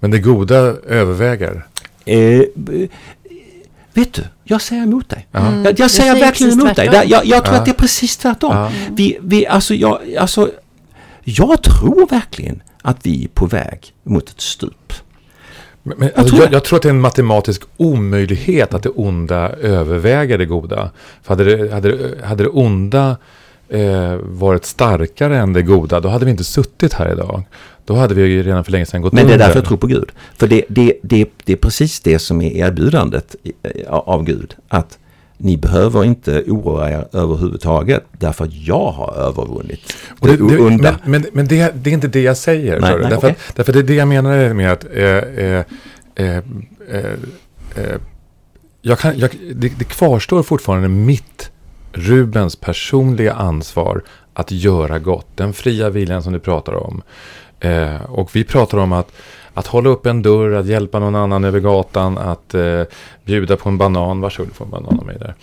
[0.00, 1.66] Men det goda överväger?
[2.04, 2.40] Eh,
[3.94, 5.26] vet du, jag säger emot dig.
[5.32, 5.54] Mm.
[5.54, 6.88] Jag, jag Jag säger säger verkligen emot dig.
[6.88, 7.10] tvärtom.
[7.10, 7.60] Jag, jag tror Ja.
[7.60, 8.56] att det är precis tvärtom.
[8.56, 8.72] Ja.
[8.90, 10.50] Vi, vi, alltså, jag, alltså,
[11.24, 14.92] jag tror verkligen att vi är på väg mot ett stup.
[15.82, 18.82] Men, men, Jag alltså, tror jag, jag tror att det är en matematisk omöjlighet att
[18.82, 20.90] det onda överväger det goda.
[21.22, 23.16] För hade det, hade det, hade det onda
[23.68, 27.42] eh, varit starkare än det goda, då hade vi inte suttit här idag.
[27.84, 29.46] Då hade vi ju redan för länge sedan gått Men det är under.
[29.46, 30.10] därför jag tror på Gud.
[30.36, 33.36] För det, det, det, det är precis det som är erbjudandet
[33.88, 34.54] av Gud.
[34.68, 34.98] Att
[35.40, 39.80] ni behöver inte oroa er överhuvudtaget därför att jag har övervunnit
[40.20, 40.98] Och det, det onda.
[41.04, 42.80] men men, men det, det är inte det jag säger.
[42.80, 43.30] Nej, nej, därför, okej.
[43.30, 45.64] att, därför det är det jag menar med att eh, eh,
[46.14, 46.36] eh,
[46.88, 47.04] eh,
[47.76, 48.00] eh,
[48.82, 51.50] jag kan, jag, det, det kvarstår fortfarande mitt,
[51.92, 54.02] Rubens personliga ansvar
[54.34, 55.26] att göra gott.
[55.34, 57.02] Den fria viljan som du pratar om.
[57.60, 59.12] Eh, och vi pratar om att,
[59.60, 62.82] att hålla upp en dörr, att hjälpa någon annan över gatan, att eh,
[63.24, 65.34] bjuda på en banan, varsågod du får en banan av mig där.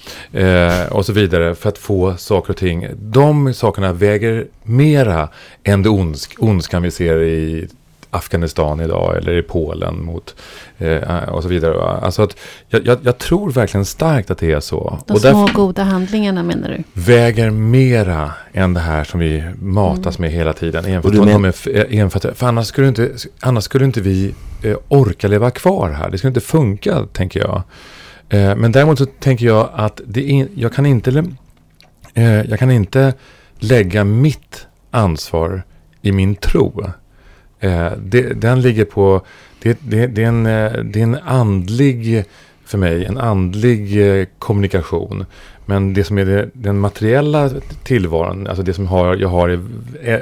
[0.83, 2.87] Eh, och så vidare för att få saker och ting.
[2.97, 5.29] De sakerna väger mera
[5.63, 7.67] än det ondsk, ondskan vi ser i
[8.09, 10.35] Afghanistan idag eller i Polen mot
[10.77, 11.81] eh, och så vidare.
[11.81, 12.37] Alltså att
[12.69, 14.99] jag, jag, jag, tror verkligen starkt att det är så.
[15.07, 17.01] De och små goda handlingarna menar du?
[17.01, 20.31] Väger mera än det här som vi matas mm.
[20.31, 21.01] med hela tiden.
[21.13, 21.41] Men...
[21.41, 21.55] med,
[21.89, 24.33] enfört, för annars skulle, inte, annars skulle inte vi
[24.63, 26.09] eh, orka leva kvar här.
[26.09, 27.61] Det skulle inte funka, tänker jag.
[28.29, 31.25] Eh, men däremot så tänker jag att det in, jag, kan inte,
[32.13, 33.13] eh, jag kan inte
[33.59, 35.63] lägga mitt ansvar
[36.01, 36.85] i min tro.
[37.59, 39.21] Eh, det, den ligger på,
[39.61, 42.25] det, det, det, är en, eh, det är en andlig,
[42.65, 45.25] för mig, en andlig eh, kommunikation.
[45.65, 47.49] Men det som är det, den materiella
[47.83, 49.59] tillvaron, alltså det som har, jag har i,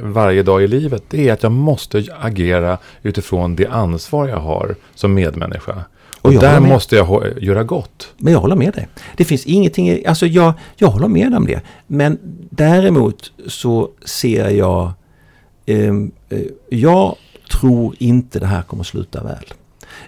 [0.01, 4.75] varje dag i livet, det är att jag måste agera utifrån det ansvar jag har
[4.95, 5.85] som medmänniska.
[6.21, 8.13] Och, och där måste jag göra gott.
[8.17, 8.87] Men jag håller med dig.
[9.17, 11.61] Det finns ingenting, alltså jag, jag håller med om det.
[11.87, 12.17] Men
[12.49, 14.91] däremot så ser jag,
[15.65, 17.15] ehm, eh, jag
[17.49, 19.53] tror inte det här kommer sluta väl.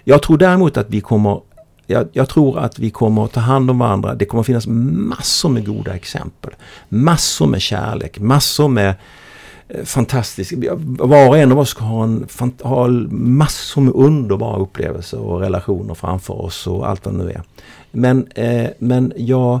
[0.04, 1.40] Jag tror däremot att vi kommer
[1.90, 4.14] jag, jag, tror att vi kommer att ta hand om varandra.
[4.14, 6.54] Det kommer finnas massor med goda exempel.
[6.88, 8.94] Massor med kärlek, massor med
[9.68, 10.54] eh, fantastisk...
[10.98, 12.26] Var och en av oss ska ha, en,
[12.62, 17.42] ha massor med underbara upplevelser och relationer framför oss och allt vad det nu är.
[17.90, 19.60] Men, eh, men jag,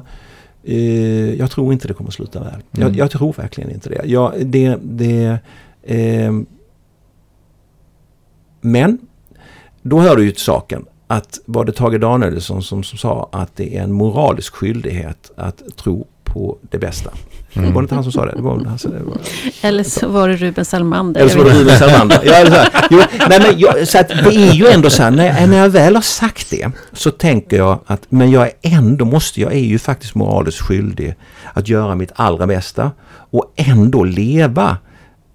[0.64, 2.48] eh, jag tror inte det kommer att sluta väl.
[2.52, 2.62] Mm.
[2.72, 4.02] Jag, jag, tror verkligen inte det.
[4.04, 5.38] Jag, det, det
[5.82, 6.32] eh,
[8.60, 8.98] men
[9.82, 13.56] då hör du ju till saken att var det Tage Danielsson som, som sa att
[13.56, 17.10] det är en moralisk skyldighet att tro på det bästa.
[17.52, 17.74] Mm.
[17.74, 18.32] Var det inte han som sa det?
[18.36, 19.16] det, var, alltså, det var,
[19.60, 21.20] Eller så var det Ruben Salmander.
[21.20, 22.20] Eller så var det Ruben Salmander.
[22.24, 25.10] ja, så här, jo, nej, men jag, så att det är ju ändå så här,
[25.10, 28.52] när jag, när jag väl har sagt det så tänker jag att men jag är
[28.62, 31.14] ändå måste, jag är ju faktiskt moraliskt skyldig
[31.52, 32.90] att göra mitt allra bästa
[33.30, 34.76] och ändå leva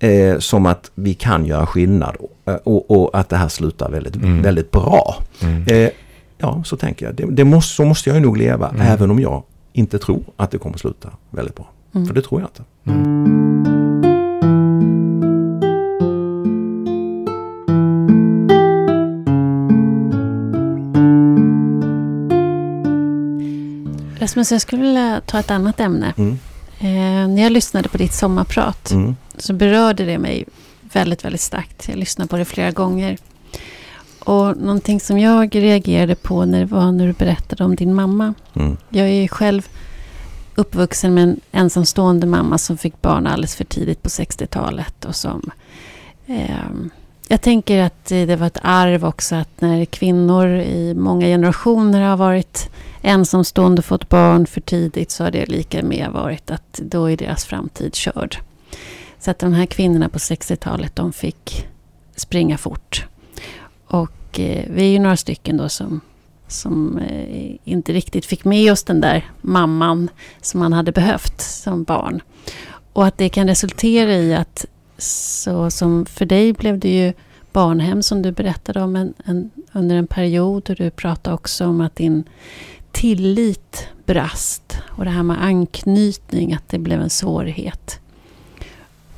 [0.04, 4.16] eh, som att vi kan göra skillnad eh, och, och, att det här slutar väldigt,
[4.16, 4.41] mm.
[4.41, 5.16] väldigt bra.
[5.41, 5.64] Mm.
[5.68, 5.89] Eh,
[6.38, 7.16] ja, så tänker jag.
[7.16, 8.82] Det, det, måste, så måste jag nog leva mm.
[8.82, 9.43] även om jag
[9.74, 11.70] inte tror att det kommer sluta väldigt bra.
[11.95, 12.08] Mm.
[12.08, 12.64] För det tror jag inte.
[24.20, 26.14] Rasmus, jag skulle vilja ta ett annat ämne.
[26.18, 26.39] Mm.
[26.80, 29.16] Eh, när jag lyssnade på ditt sommarprat mm.
[29.38, 30.45] Så berörde det mig
[30.81, 31.88] väldigt, väldigt starkt.
[31.88, 33.17] Jag lyssnade på det flera gånger.
[34.19, 38.34] Och någonting som jag reagerade på när var när du berättade om din mamma.
[38.53, 38.77] Mm.
[38.89, 39.67] Jag är själv
[40.55, 45.05] uppvuxen med en ensamstående mamma som fick barn alldeles för tidigt på 60-talet.
[45.05, 45.51] Och som,
[46.25, 46.69] eh,
[47.27, 52.17] jag tänker att det var ett arv också att när kvinnor i många generationer har
[52.17, 52.69] varit
[53.01, 57.45] ensamstående fått barn för tidigt så har det lika med varit att då är deras
[57.45, 58.38] framtid körd.
[59.24, 61.67] Så att de här kvinnorna på 60-talet de fick
[62.15, 63.07] springa fort.
[63.86, 66.01] Och eh, vi är ju några stycken då som,
[66.47, 70.09] som eh, inte riktigt fick med oss den där mamman
[70.41, 72.21] som man hade behövt som barn.
[72.93, 74.65] Och att det kan resultera i att
[74.97, 77.13] så som för dig blev det ju
[77.51, 81.82] barnhem som du berättade om en, en, under en period och du pratade också om
[81.82, 82.24] att din
[82.91, 87.99] tillit brast och det här med anknytning, att det blev en svårighet.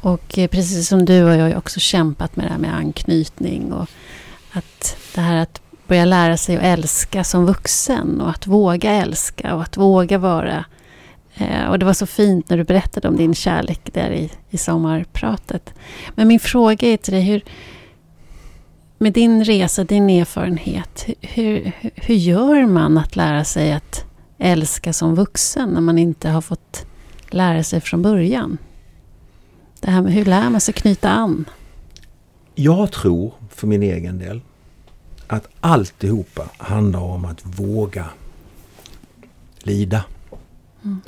[0.06, 3.90] Och eh, precis som du har jag också kämpat med det här med anknytning och
[4.52, 9.56] att det här att börja lära sig att älska som vuxen och att våga älska
[9.56, 10.66] och att våga vara.
[11.36, 14.58] Eh, och det var så fint när du berättade om din kärlek där i, i
[14.58, 15.74] sommarpratet.
[16.16, 17.44] Men min fråga är till dig, hur,
[18.98, 24.06] med din resa, din erfarenhet, hur, hur gör man att lära sig att
[24.38, 26.86] älska som vuxen när man inte har fått
[27.30, 28.58] lära sig från början?
[29.86, 31.46] Det här med hur lär man sig knyta an?
[32.56, 34.42] Jag tror för min egen del
[35.28, 38.06] att alltihopa handlar om att våga
[39.60, 40.06] lida.
[40.84, 41.02] Mm.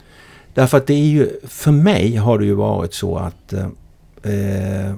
[0.54, 3.54] Därför att det är ju, för mig har det ju varit så att
[4.24, 4.96] eh,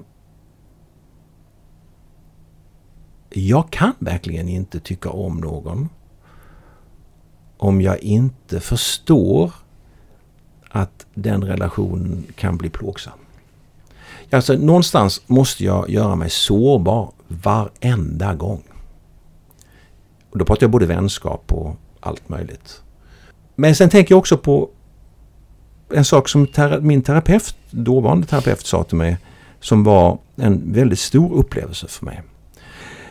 [3.30, 5.90] jag kan verkligen inte tycka om någon
[7.58, 9.54] om jag inte förstår
[10.70, 13.20] att den relationen kan bli plågsam.
[14.32, 18.64] Alltså någonstans måste jag göra mig sårbar varenda gång.
[20.32, 22.82] Och då pratar jag både vänskap och allt möjligt.
[23.56, 24.70] Men sen tänker jag också på
[25.94, 26.48] en sak som
[26.82, 29.18] min terapeut, dåvarande terapeut sa till mig
[29.60, 32.22] som var en väldigt stor upplevelse för mig.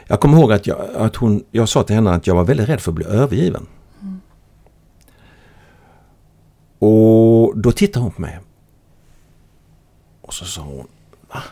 [0.07, 2.69] Jag kommer ihåg att jag, att hon, jag sa till henne att jag var väldigt
[2.69, 3.66] rädd för att bli övergiven.
[4.03, 4.21] Mm.
[6.79, 8.39] Och då tittade hon på mig.
[10.23, 10.87] Och så sa hon,
[11.29, 11.43] va?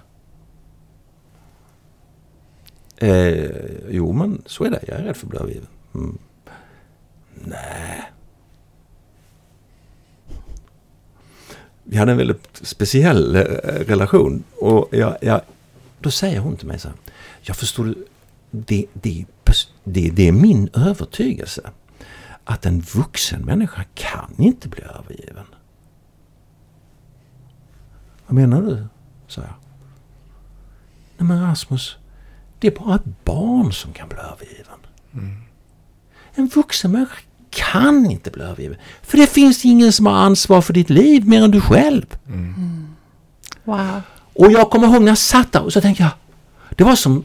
[2.97, 3.51] Eh,
[3.89, 5.69] jo men så är det, jag är rädd för att bli övergiven.
[5.95, 6.19] Mm.
[7.35, 8.13] Nej.
[11.85, 13.43] Vi hade en väldigt speciell eh,
[13.87, 14.45] relation.
[14.61, 15.41] Och jag, jag,
[16.01, 16.97] då säger hon till mig så här.
[17.43, 17.95] Jag förstår,
[18.51, 19.25] det, det,
[19.85, 21.71] det, det är min övertygelse
[22.45, 25.47] att en vuxen människa kan inte bli övergiven.
[28.27, 28.87] Vad menar du?
[29.27, 29.55] sa jag.
[31.19, 31.97] Nej men Rasmus,
[32.59, 34.79] det är bara ett barn som kan bli övergiven.
[35.13, 35.37] Mm.
[36.35, 37.17] En vuxen människa
[37.51, 38.77] kan inte bli övergiven.
[39.03, 42.07] För det finns ingen som har ansvar för ditt liv mer än du själv.
[42.27, 42.55] Mm.
[42.55, 42.97] mm.
[43.65, 44.01] Wow.
[44.35, 46.13] Och jag kommer ihåg när jag satt där och så tänkte jag,
[46.77, 47.25] det var som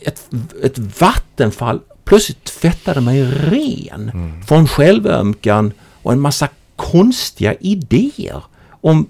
[0.00, 0.30] ett,
[0.62, 4.42] ett vattenfall plötsligt tvättade mig ren mm.
[4.42, 5.72] från självömkan
[6.02, 9.06] och en massa konstiga idéer om,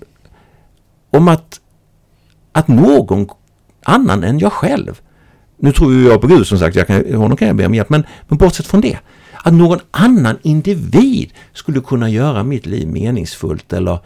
[1.11, 1.61] om att,
[2.53, 3.29] att någon
[3.83, 5.01] annan än jag själv,
[5.59, 7.91] nu tror jag på Gud som sagt, jag kan, honom kan jag be om hjälp,
[7.91, 8.99] men, men bortsett från det,
[9.33, 13.99] att någon annan individ skulle kunna göra mitt liv meningsfullt eller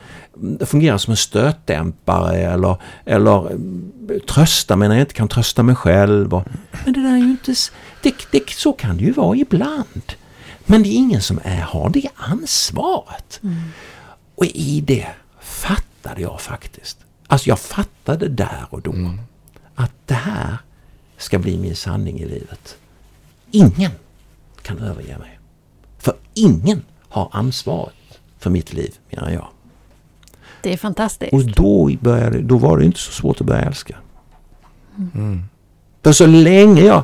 [0.67, 3.59] fungera som en stötdämpare eller, eller
[4.27, 6.35] trösta mig när jag inte kan trösta mig själv.
[6.35, 6.45] Och,
[6.85, 7.55] men det där är ju inte...
[8.03, 10.03] Det, det, så kan det ju vara ibland.
[10.67, 13.41] Men det är ingen som är, har det ansvaret.
[13.43, 13.57] Mm.
[14.35, 15.07] Och i det
[15.41, 16.99] fattade jag faktiskt.
[17.27, 19.21] Alltså jag fattade där och då mm.
[19.75, 20.57] att det här
[21.23, 22.77] ska bli min sanning i livet.
[23.51, 23.91] Ingen
[24.63, 25.39] kan överge mig.
[25.99, 27.95] För ingen har ansvaret
[28.39, 29.49] för mitt liv än jag.
[30.63, 31.33] Det är fantastiskt.
[31.33, 33.97] Och då, började, då var det inte så svårt att börja älska.
[35.15, 35.43] Mm.
[36.03, 37.03] För så länge jag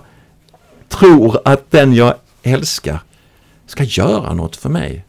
[0.88, 3.02] tror att den jag älskar
[3.66, 5.04] ska göra något för mig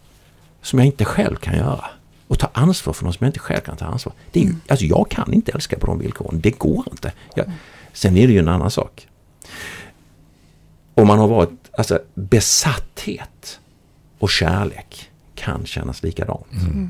[0.62, 1.86] som jag inte själv kan göra
[2.28, 4.14] och ta ansvar för något som jag inte själv kan ta ansvar.
[4.32, 4.62] Det är ju, mm.
[4.68, 6.42] alltså jag kan inte älska på de villkoren.
[6.42, 7.14] Det går inte.
[7.36, 7.52] Jag,
[7.98, 9.08] sen är det ju en annan sak.
[10.94, 13.60] Om man har varit alltså, besatthet
[14.20, 16.52] och kärlek kan kännas likadant.
[16.52, 16.90] Mm.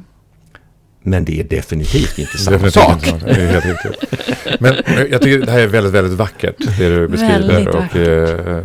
[1.01, 3.07] Men det är definitivt inte samma definitivt sak.
[3.07, 4.75] Inte, det är helt Men
[5.11, 7.67] jag tycker det här är väldigt, väldigt vackert, det du beskriver.
[7.67, 8.63] och eh,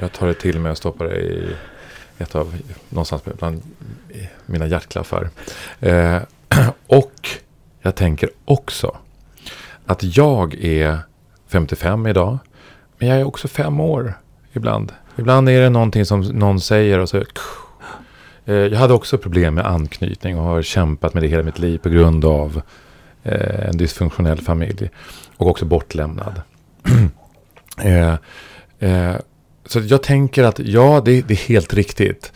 [0.00, 1.54] jag tar det till mig och stoppar det i
[2.18, 2.54] ett av,
[2.88, 3.62] någonstans bland
[4.46, 5.30] mina hjärtklaffar.
[5.80, 6.18] Eh,
[6.86, 7.28] och
[7.82, 8.96] jag tänker också
[9.86, 10.98] att jag är
[11.48, 12.38] 55 idag.
[12.98, 14.14] Men jag är också fem år
[14.52, 14.92] ibland.
[15.16, 17.22] Ibland är det någonting som någon säger och så...
[18.48, 21.78] Eh, jag hade också problem med anknytning och har kämpat med det hela mitt liv
[21.78, 22.62] på grund av
[23.22, 24.90] eh, en dysfunktionell familj.
[25.36, 26.42] Och också bortlämnad.
[28.80, 29.16] Eh,
[29.66, 32.32] så jag tänker att ja, det, det är helt riktigt.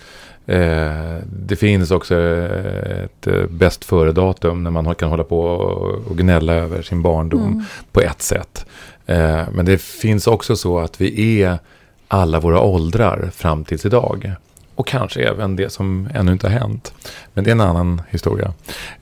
[1.24, 7.02] det finns också ett bäst före-datum när man kan hålla på och gnälla över sin
[7.02, 7.64] barndom mm.
[7.92, 8.66] på ett sätt.
[9.12, 11.58] Eh, men det finns också så att vi är
[12.08, 14.32] alla våra åldrar fram tills idag.
[14.74, 16.94] Och kanske även det som ännu inte har hänt.
[17.34, 18.52] Men det är en annan historia.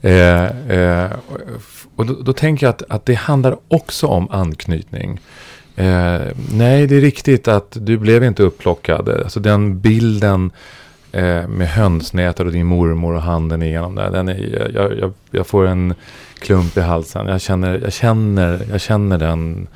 [0.01, 1.11] Eh, eh,
[1.95, 5.19] och då, då, tänker jag att, att det handlar också om anknytning.
[5.75, 6.21] Eh,
[6.53, 9.09] nej, det är riktigt att du blev inte upplockad.
[9.09, 10.51] Alltså den bilden
[11.11, 14.11] eh, med hönsnätet och din mormor och handen igenom där.
[14.11, 15.93] Den är, jag, jag, jag, får en
[16.39, 17.27] klump i halsen.
[17.27, 19.67] Jag känner, jag, känner, jag känner den.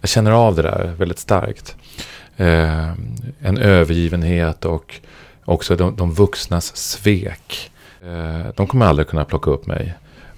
[0.00, 1.76] Jag känner av det där väldigt starkt
[2.36, 2.88] eh,
[3.40, 5.00] en övergivenhet och
[5.44, 7.70] också de, de vuxnas svek.
[8.02, 9.94] Eh, de kommer aldrig kunna plocka upp mig.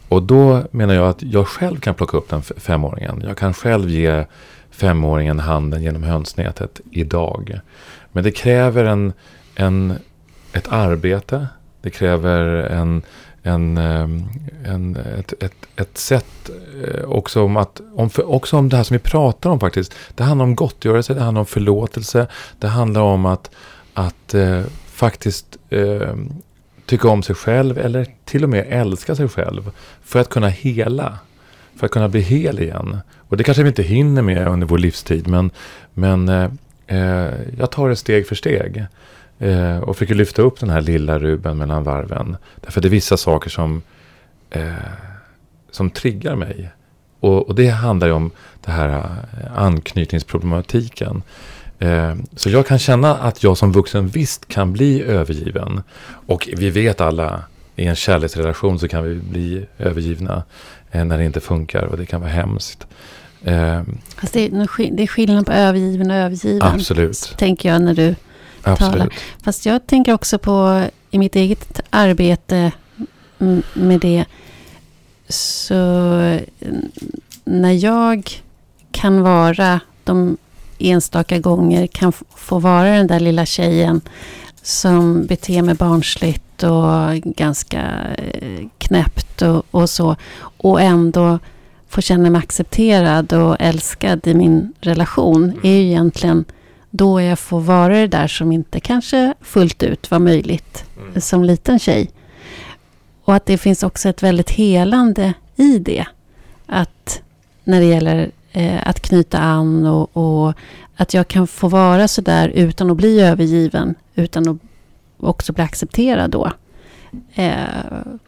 [0.08, 3.22] Och då menar jag att jag själv kan plocka upp den femåringen.
[3.26, 4.24] Jag kan själv ge
[4.70, 7.60] femåringen handen genom hönsnätet idag.
[8.12, 9.12] Men det kräver en,
[9.54, 9.94] en,
[10.52, 11.46] ett arbete.
[11.82, 13.02] Det kräver en,
[13.42, 14.28] en, ehm,
[14.64, 16.50] en, ett, ett, ett sätt
[16.84, 19.94] eh, också om, att, om, också om det här som vi pratar om faktiskt.
[20.14, 22.26] Det handlar om gottgörelse, det handlar om förlåtelse.
[22.58, 23.50] Det handlar om att,
[23.94, 26.14] att eh, faktiskt eh,
[26.86, 29.70] tycka om sig själv eller till och med älska sig själv.
[30.02, 31.18] För att kunna hela.
[31.76, 32.98] För att kunna bli hel igen.
[33.16, 35.28] Och det kanske vi inte hinner med under vår livstid.
[35.28, 35.50] Men,
[35.94, 36.50] men eh,
[36.86, 38.86] eh jag tar det steg för steg.
[39.40, 42.36] Eh, och fick lyfta upp den här lilla Ruben mellan varven.
[42.60, 43.82] Därför det är vissa saker som,
[44.50, 44.72] eh,
[45.70, 46.70] som triggar mig.
[47.20, 48.30] Och, och, det handlar ju om
[48.64, 51.22] det här eh, anknytningsproblematiken.
[51.78, 55.82] Eh, så jag kan känna att jag som vuxen visst kan bli övergiven.
[56.26, 57.42] Och vi vet alla,
[57.76, 60.42] i en kärleksrelation så kan vi bli övergivna
[60.90, 62.86] eh, när det inte funkar och det kan vara hemskt.
[63.44, 63.82] Eh,
[64.16, 66.62] Fast det, är, det är skillnad på övergiven och övergiven.
[66.62, 67.34] absolut.
[67.38, 68.14] Tänker jag när du
[68.62, 69.12] absolut.
[69.42, 72.72] Fast jag tänker också på i mitt eget arbete
[73.74, 74.24] med det.
[75.28, 76.90] Så mm,
[77.44, 78.30] när jag
[78.92, 80.36] kan vara de
[80.78, 84.00] enstaka gånger kan få vara den där lilla tjejen
[84.62, 87.82] som beter mig barnsligt och ganska
[88.18, 90.16] eh, knäppt och, och så.
[90.56, 91.38] Och ändå
[91.88, 96.44] få känna mig accepterad och älskad i min relation är ju egentligen
[96.90, 100.84] då jag får vara det där som inte kanske fullt ut var möjligt
[101.16, 102.10] som liten tjej.
[103.24, 106.04] Och att det finns också ett väldigt helande i det.
[106.66, 107.22] Att
[107.64, 110.54] när det gäller eh, att knyta an och, och
[110.96, 113.94] att jag kan få vara så där utan att bli övergiven.
[114.14, 114.56] Utan att
[115.16, 116.52] också bli accepterad då.
[117.34, 117.54] Eh,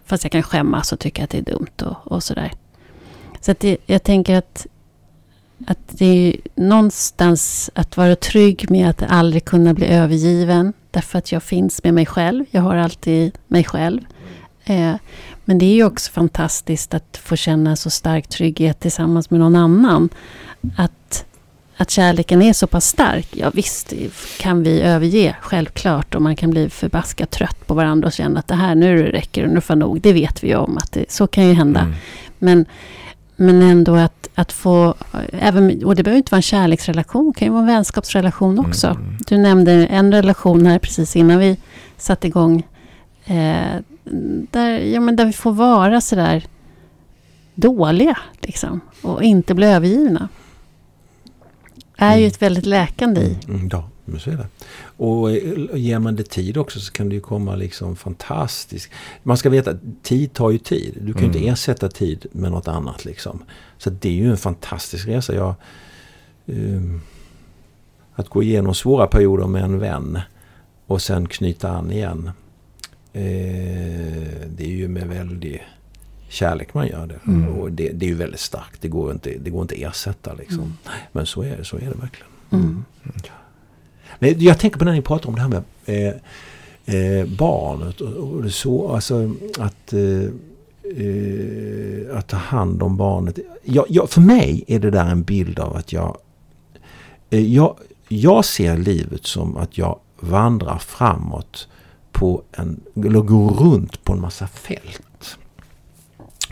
[0.05, 2.53] fast jag kan skämmas och tycka att det är dumt och, och sådär.
[3.41, 4.67] Så att det, jag tänker att
[5.67, 10.73] att det är någonstans att vara trygg med att aldrig kunna bli övergiven.
[10.91, 12.45] Därför att jag finns med mig själv.
[12.51, 14.01] Jag har alltid mig själv.
[14.65, 14.95] Eh,
[15.45, 19.57] men det är ju också fantastiskt att få känna så stark trygghet tillsammans med någon
[19.57, 20.09] annan.
[20.77, 21.25] Att,
[21.77, 23.29] att kärleken är så pass stark.
[23.33, 23.93] Ja visst
[24.39, 26.15] kan vi överge, självklart.
[26.15, 29.43] Och man kan bli förbaskat trött på varandra och känna att det här nu räcker
[29.43, 30.01] det, nu får nog.
[30.01, 31.81] Det vet vi ju om att det, så kan ju hända.
[31.81, 31.95] Mm.
[32.39, 32.67] Men,
[33.37, 34.95] men ändå att, att få,
[35.33, 38.87] även, och det behöver inte vara en kärleksrelation, det kan ju vara en vänskapsrelation också.
[38.89, 39.17] Mm.
[39.27, 41.57] Du nämnde en relation här precis innan vi
[41.97, 42.63] satte igång.
[43.25, 43.77] Eh,
[44.51, 46.45] där, ja, men där vi får vara sådär
[47.55, 50.29] dåliga liksom, och inte bli övergivna.
[51.97, 52.29] är ju Mm.
[52.29, 53.39] ett väldigt läkande i.
[53.49, 54.47] Mm, ja, men så är det.
[54.97, 58.91] Och eh, ger man det tid också så kan det ju komma liksom fantastiskt.
[59.23, 60.95] Man ska veta att tid tar ju tid.
[61.01, 61.37] Du kan ju Mm.
[61.37, 63.43] inte ersätta tid med något annat liksom.
[63.79, 65.35] Så det är ju en fantastisk resa.
[65.35, 65.55] Jag,
[66.47, 67.01] ehm,
[68.15, 70.19] att gå igenom svåra perioder med en vän
[70.87, 72.31] och sen knyta an igen.
[73.13, 73.23] Eh,
[74.57, 75.63] det är ju med väldig
[76.29, 77.21] kärlek man gör det.
[77.27, 77.49] Mm.
[77.49, 78.81] Och det, det är ju väldigt starkt.
[78.83, 80.59] Det går inte, det går inte att ersätta liksom.
[80.61, 80.73] Mm.
[81.13, 82.85] Men så är det, så är det verkligen.
[84.23, 86.15] Men jag tänker på när ni pratar om det här med eh,
[86.95, 90.23] eh, barnet och, och det så, alltså att, eh,
[91.05, 93.39] eh, att ta hand om barnet.
[93.63, 96.17] Jag, jag, för mig är det där en bild av att jag,
[97.31, 97.77] eh, jag,
[98.09, 101.69] jag ser livet som att jag vandrar framåt
[102.13, 105.39] på en, eller går runt på en massa fält.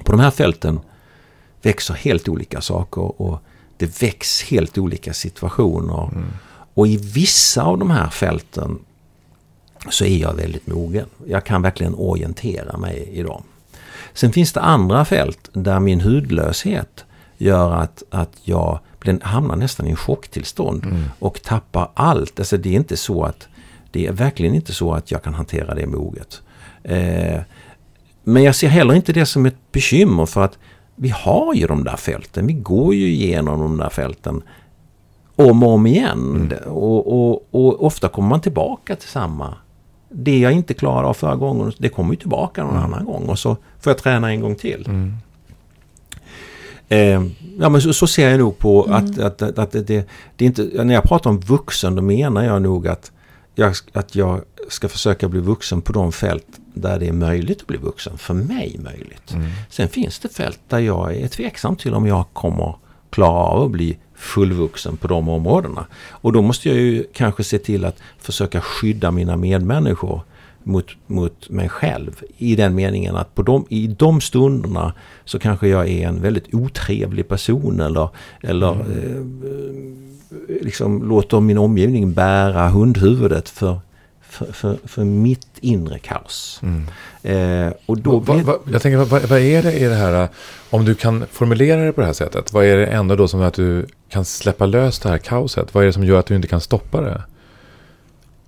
[0.04, 0.80] På de här fälten
[1.62, 3.42] växer helt olika saker och
[3.76, 6.10] det väcks helt olika situationer.
[6.12, 6.24] Mm.
[6.74, 8.78] Och i vissa av de här fälten
[9.90, 11.06] så är jag väldigt mogen.
[11.26, 13.42] Jag kan verkligen orientera mig i dem.
[14.14, 17.04] Sen finns det andra fält där min hudlöshet
[17.38, 18.78] gör att, att jag
[19.22, 21.04] hamnar nästan i en chocktillstånd Mm.
[21.18, 22.38] och tappar allt.
[22.38, 23.48] Alltså det är inte så att
[23.90, 26.42] det är verkligen inte så att jag kan hantera det moget.
[26.82, 27.40] Eh,
[28.24, 30.58] men jag ser heller inte det som ett bekymmer för att
[30.96, 32.46] vi har ju de där fälten.
[32.46, 34.42] Vi går ju igenom de där fälten
[35.49, 36.53] om och om igen.
[36.66, 39.55] Och, och, och ofta kommer man tillbaka till samma.
[40.09, 43.28] Det jag inte klarade av förra gången, det kommer ju tillbaka någon annan gång.
[43.28, 44.84] Och så får jag träna en gång till.
[44.86, 45.14] Mm.
[46.88, 47.22] Eh,
[47.59, 48.97] ja men så, så ser jag nog på Mm.
[48.97, 50.84] att, att, att, att det, det, det är inte...
[50.84, 53.12] När jag pratar om vuxen då menar jag nog att
[53.55, 57.66] jag, att jag ska försöka bli vuxen på de fält där det är möjligt att
[57.66, 58.18] bli vuxen.
[58.18, 59.32] För mig möjligt.
[59.32, 59.51] Mm.
[59.70, 62.74] Sen finns det fält där jag är tveksam till om jag kommer
[63.11, 65.86] klara av att bli fullvuxen på de områdena.
[66.10, 70.20] Och då måste jag ju kanske se till att försöka skydda mina medmänniskor
[70.62, 72.22] mot, mot mig själv.
[72.38, 74.92] I den meningen att på de, i de stunderna
[75.24, 78.08] så kanske jag är en väldigt otrevlig person eller,
[78.42, 79.22] eller eh,
[80.62, 83.78] liksom låter min omgivning bära hundhuvudet för,
[84.33, 86.61] för, för, för mitt inre kaos.
[86.62, 86.87] Mm.
[87.22, 90.28] Eh, och då Va, va, jag tänker, vad, vad är det i det här,
[90.70, 93.41] om du kan formulera det på det här sättet, vad är det ändå då som
[93.41, 95.74] gör att du kan släppa lös det här kaoset?
[95.74, 97.22] Vad är det som gör att du inte kan stoppa det?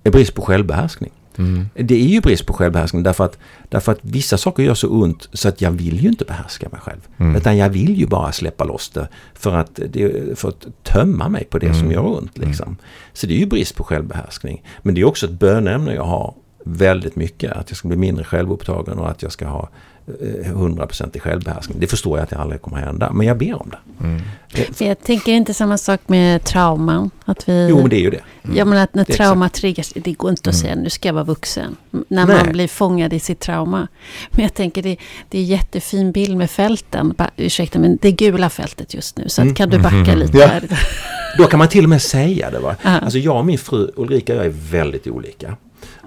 [0.03, 1.11] är brist på självbehärskning.
[1.37, 1.69] Mm.
[1.75, 3.37] Det är ju brist på självbehärskning därför att,
[3.69, 6.81] därför att vissa saker gör så ont så att jag vill ju inte behärska mig
[6.81, 7.07] själv.
[7.17, 7.35] Mm.
[7.35, 9.79] Utan jag vill ju bara släppa loss det för att,
[10.35, 11.91] för att tömma mig på det som Mm.
[11.91, 12.37] gör ont.
[12.37, 12.77] Liksom.
[13.13, 14.63] Så det är ju brist på självbehärskning.
[14.81, 16.33] Men det är också ett bönämne jag har
[16.65, 17.51] väldigt mycket.
[17.51, 19.69] Att jag ska bli mindre självupptagen och att jag ska ha
[20.07, 21.79] eh, 100% i självbehärskning.
[21.79, 23.11] Det förstår jag att det aldrig kommer att hända.
[23.13, 24.03] Men jag ber om det.
[24.05, 24.21] Mm.
[24.73, 27.11] För jag tänker inte samma sak med trauman.
[27.25, 28.21] Att vi, Jo, men det är ju det.
[28.55, 30.61] Ja, men att när trauma triggas, det går inte att Mm.
[30.61, 31.75] säga nu ska jag vara vuxen.
[32.07, 32.37] När Nej.
[32.43, 33.87] man blir fångad i sitt trauma.
[34.31, 34.97] Men jag tänker det,
[35.29, 37.13] det är jättefin bild med fälten.
[37.17, 39.29] Bara, ursäkta, men det gula fältet just nu.
[39.29, 39.55] Så att, Mm.
[39.55, 40.17] kan du backa Mhm.
[40.17, 40.47] lite Ja.
[40.47, 40.63] här?
[41.37, 42.59] Då kan man till och med säga det.
[42.59, 42.75] Va?
[42.81, 42.89] Ja.
[42.99, 45.57] Alltså jag och min fru Ulrika jag är väldigt olika.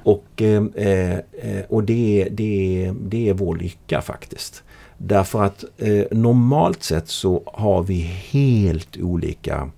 [0.07, 4.63] Och, eh, eh, och det, är- det, det är vår lycka faktiskt.
[4.99, 9.71] Därför att eh, normalt sett så har vi helt olika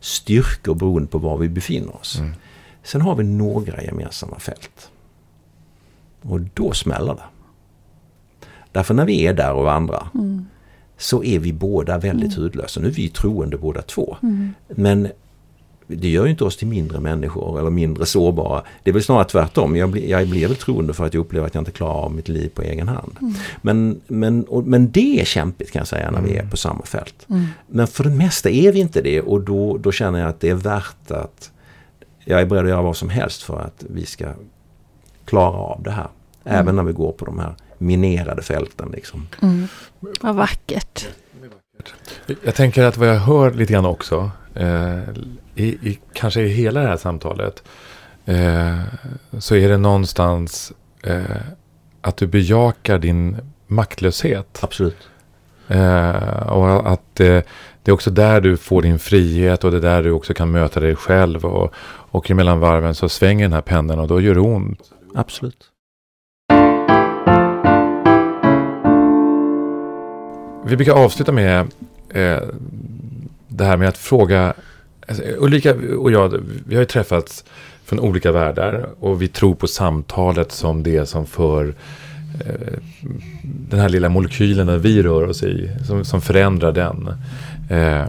[0.00, 2.18] styrkor beroende på var vi befinner oss.
[2.18, 2.32] Mm.
[2.82, 4.90] Sen har vi några gemensamma fält.
[6.22, 7.22] Och då smäller det.
[8.72, 10.46] Därför när vi är där och vandrar Mm.
[10.96, 12.80] så är vi båda väldigt hudlösa.
[12.80, 14.16] Nu är vi troende båda två.
[14.22, 14.54] Mm.
[14.68, 15.08] Men
[15.88, 18.62] det gör ju inte oss till mindre människor eller mindre sårbara.
[18.82, 19.76] Det är väl snarare tvärtom.
[19.76, 22.14] Jag blir, jag blir väl troende för att jag upplever att jag inte klarar av
[22.14, 23.16] mitt liv på egen hand.
[23.20, 23.34] Mm.
[23.62, 26.50] Men, men, och, men det är kämpigt kan jag säga när vi är Mm.
[26.50, 27.26] på samma fält.
[27.30, 27.46] Mm.
[27.66, 30.48] Men för det mesta är vi inte det och då, då känner jag att det
[30.48, 31.50] är värt att
[32.24, 34.32] jag är beredd att göra vad som helst för att vi ska
[35.24, 36.08] klara av det här.
[36.44, 36.60] Mm.
[36.60, 38.90] Även när vi går på de här minerade fälten.
[38.92, 39.28] Liksom.
[39.42, 39.68] Mm.
[40.20, 41.08] Vad vackert.
[42.44, 44.98] Jag tänker att vad jag hör lite grann också, eh,
[45.54, 47.62] i, i, kanske i hela det här samtalet,
[48.24, 48.80] eh,
[49.38, 50.72] så är det någonstans
[51.02, 51.22] eh,
[52.00, 54.58] att du bejakar din maktlöshet.
[54.62, 55.08] Absolut.
[55.68, 57.40] Eh, och att eh,
[57.82, 60.50] det är också där du får din frihet och det är där du också kan
[60.50, 61.44] möta dig själv.
[61.44, 61.74] Och,
[62.10, 64.90] och emellan varven så svänger den här pendeln och då gör det ont.
[65.14, 65.70] Absolut.
[70.68, 71.60] Vi brukar avsluta med
[72.10, 72.42] eh,
[73.48, 74.54] det här med att fråga.
[75.08, 77.44] Alltså, Ulrika och jag, vi har ju träffats
[77.84, 81.74] från olika världar och vi tror på samtalet som det som för
[82.44, 82.78] eh,
[83.42, 87.08] den här lilla molekylen där vi rör oss i, som, som förändrar den.
[87.70, 88.08] Eh,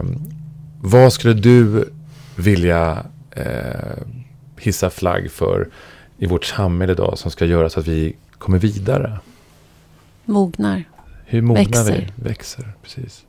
[0.82, 1.84] vad skulle du
[2.36, 4.02] vilja eh,
[4.58, 5.68] hissa flagg för
[6.18, 9.18] i vårt samhälle idag som ska göra så att vi kommer vidare?
[10.24, 10.84] Mognar.
[11.30, 12.12] Hur mognar Växer.
[12.16, 12.28] vi?
[12.28, 13.24] Växer, precis.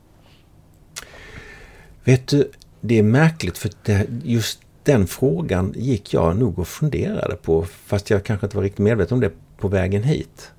[2.04, 2.50] Vet du,
[2.80, 8.10] det är märkligt för det, just den frågan gick jag nog och funderade på fast
[8.10, 10.52] jag kanske inte var riktigt medveten om det på vägen hit.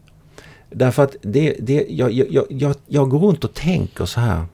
[0.69, 4.45] Därför att det, det, jag, jag, jag- jag, jag går runt och tänker så här.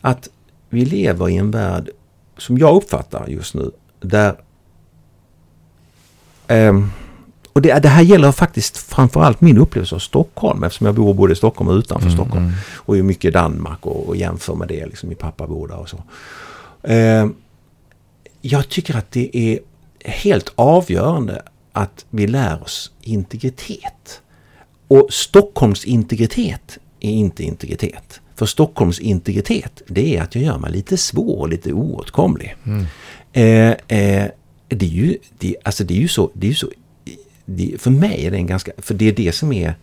[0.00, 0.28] Att
[0.68, 1.90] vi lever i en värld
[2.36, 3.70] som jag uppfattar just nu
[4.00, 4.36] där
[6.48, 6.90] ehm,
[7.58, 11.32] och det, det här gäller faktiskt framförallt min upplevelse av Stockholm eftersom jag bor både
[11.32, 12.44] i Stockholm och utanför Stockholm.
[12.44, 14.86] Mm, Och är mycket i Danmark och, och jämför med det.
[14.86, 16.02] Liksom, min pappa bor där och så.
[16.82, 17.26] Eh,
[18.40, 19.58] jag tycker att det är
[20.04, 21.42] helt avgörande
[21.72, 24.20] att vi lär oss integritet.
[24.88, 28.20] Och Stockholms integritet är inte integritet.
[28.36, 32.56] För Stockholms integritet, det är att jag gör mig lite svår och lite oåtkomlig.
[32.64, 32.86] Mm.
[33.32, 34.30] Eh, eh,
[34.68, 36.68] det är ju, det, alltså det är ju så, det är ju så
[37.48, 39.74] det, för mig är det en ganska, för det är det som är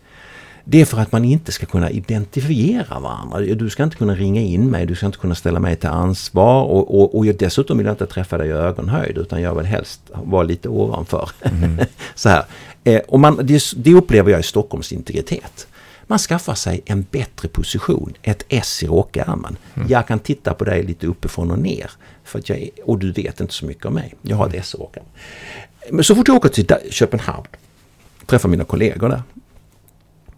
[0.67, 3.39] det är för att man inte ska kunna identifiera varandra.
[3.39, 6.63] Du ska inte kunna ringa in mig, du ska inte kunna ställa mig till ansvar
[6.63, 9.65] och, och, och jag, dessutom vill jag inte träffa dig i ögonhöjd utan jag vill
[9.65, 11.29] helst vara lite ovanför.
[12.15, 12.43] Så här.
[12.83, 15.67] Eh, och man, det, det upplever jag i Stockholms integritet.
[16.07, 19.57] Man skaffar sig en bättre position, ett S i rockärmen.
[19.89, 21.91] Jag kan titta på dig lite uppifrån och ner.
[22.23, 24.13] För jag är, och du vet inte så mycket om mig.
[24.21, 25.11] Jag har ett S i rockärmen.
[25.91, 27.47] Men så fort jag åker till Köpenhamn,
[28.25, 29.23] träffar mina kollegor där,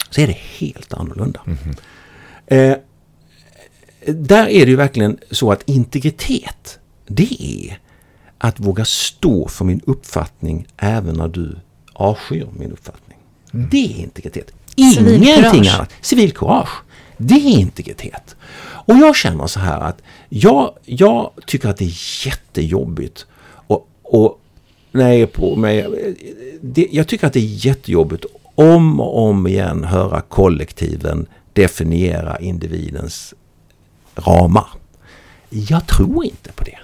[0.10, 1.42] så är det helt annorlunda.
[2.48, 2.78] Eh,
[4.08, 7.80] där är det ju verkligen så att integritet, det är
[8.38, 11.56] att våga stå för min uppfattning även när du
[11.94, 13.18] avskyr min uppfattning.
[13.52, 14.52] Det är integritet.
[14.76, 15.94] Ingenting annat.
[16.02, 16.84] Civilkurage.
[17.18, 18.36] Det är integritet.
[18.60, 23.26] Och jag känner så här att jag, jag tycker att det är jättejobbigt
[23.68, 24.42] och, och
[24.94, 25.88] är på mig.
[26.62, 33.34] Det, jag tycker att det är jättejobbigt om och om igen höra kollektiven definiera individens
[34.16, 34.68] ramar.
[35.50, 36.78] Jag tror inte på det.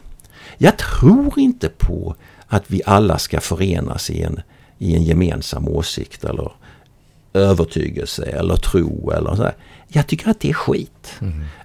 [0.57, 2.15] Jag tror inte på
[2.47, 4.41] att vi alla ska förenas i en,
[4.77, 6.51] i en gemensam åsikt eller
[7.33, 9.49] övertygelse eller tro eller så.
[9.87, 11.19] Jag tycker att det är skit.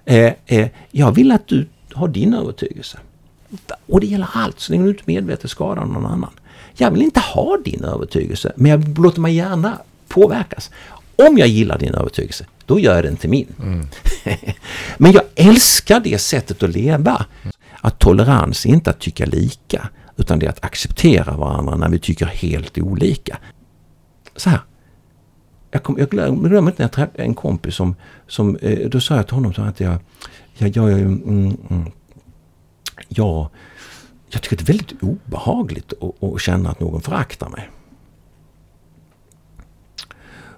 [0.05, 2.99] Eh, eh, jag vill att du har din övertygelse.
[3.85, 6.31] Och det gäller allt, så länge du inte medvetet skadar någon annan.
[6.73, 9.77] Jag vill inte ha din övertygelse, men jag låter mig gärna
[10.07, 10.71] påverkas.
[11.15, 13.47] Om jag gillar din övertygelse, då gör jag den till min.
[14.97, 17.25] men jag älskar det sättet att leva.
[17.81, 19.89] Att tolerans är inte att tycka lika,
[20.19, 23.37] Utan det är att acceptera varandra när vi tycker helt olika.
[24.35, 24.59] Så här.
[25.71, 27.95] Jag, kom, jag glömmer glöm inte när jag träffade en kompis som,
[28.27, 29.97] som eh, då sa jag till honom så att jag,
[30.57, 31.91] jag, jag, mm, mm,
[33.07, 33.49] jag,
[34.29, 37.69] jag tycker det är väldigt obehagligt att, att känna att någon föraktar mig.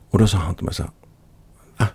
[0.09, 0.91] Och då sa han till mig så här.
[1.77, 1.88] Ah,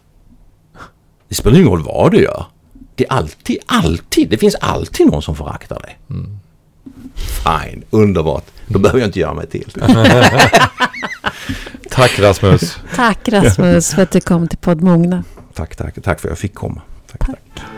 [1.29, 2.47] det spelar ingen roll vad du gör.
[2.95, 5.99] Det är alltid, alltid, det finns alltid någon som föraktar dig.
[6.11, 6.39] Mm.
[7.15, 8.45] Fine, underbart.
[8.67, 9.73] Då behöver jag inte göra mig till.
[11.91, 12.79] tack Rasmus.
[12.95, 15.25] tack Rasmus för att du kom till podd Mogna.
[15.55, 15.95] Tack, tack.
[16.03, 16.83] Tack för att jag fick komma.
[17.07, 17.39] Tack, tack.
[17.55, 17.76] tack.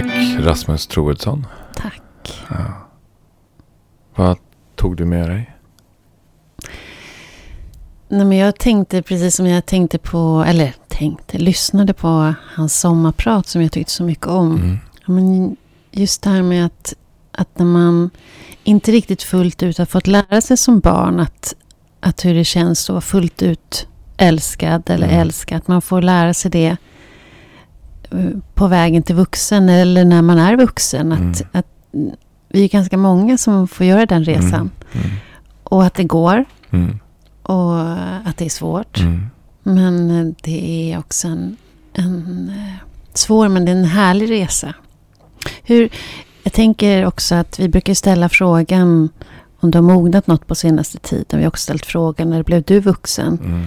[0.00, 1.46] Tack Rasmus Troedsson.
[1.74, 2.02] Tack.
[2.48, 2.88] Ja.
[4.14, 4.38] Vad
[4.76, 5.56] tog du med dig?
[8.08, 13.46] Nej, men jag tänkte precis som jag tänkte på, eller tänkte, lyssnade på hans sommarprat
[13.46, 14.56] som jag tyckte så mycket om.
[14.56, 14.78] Mm.
[15.06, 15.56] Men
[15.90, 16.94] just det här med att,
[17.32, 18.10] att när man
[18.64, 21.54] inte riktigt fullt ut har fått lära sig som barn att,
[22.00, 23.86] att hur det känns att vara fullt ut
[24.16, 25.20] älskad eller mm.
[25.20, 25.58] älskad.
[25.58, 26.76] Att man får lära sig det
[28.54, 31.12] på vägen till vuxen eller när man är vuxen.
[31.12, 31.48] Att, mm.
[31.52, 31.66] att
[32.48, 34.70] vi är ganska många som får göra den resan.
[34.92, 35.06] Mm.
[35.06, 35.16] mm.
[35.64, 36.44] Och att det går.
[36.70, 36.98] Mm.
[37.42, 37.80] Och
[38.24, 38.98] att det är svårt.
[38.98, 39.26] Mm.
[39.62, 41.56] Men det är också en,
[41.92, 44.74] en eh, svår men det är en härlig resa.
[45.62, 45.88] Hur,
[46.42, 49.08] jag tänker också att vi brukar ställa frågan
[49.60, 51.38] om du har mognat något på senaste tiden.
[51.38, 53.38] Vi har också ställt frågan när blev du vuxen?
[53.44, 53.66] Mm.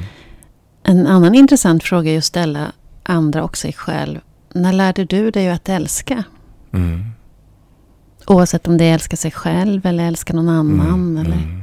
[0.84, 2.72] En annan intressant fråga är att ställa
[3.04, 4.20] andra och sig själv.
[4.54, 6.24] När lärde du dig att älska?
[6.72, 7.04] Mm.
[8.28, 10.88] Oavsett om det är älska sig själv eller älska någon annan.
[10.88, 11.18] Mm.
[11.18, 11.62] Eller, mm.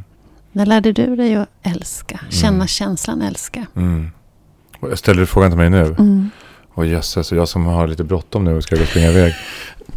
[0.52, 2.18] När lärde du dig att älska?
[2.20, 2.30] Mm.
[2.30, 2.66] Känna mm.
[2.66, 3.66] känslan älska?
[3.76, 4.10] Mm.
[4.94, 5.84] Ställer du frågan till mig nu?
[5.84, 6.30] Mm.
[6.74, 9.34] Och jösses, och jag som har lite bråttom nu och ska gå och springa iväg.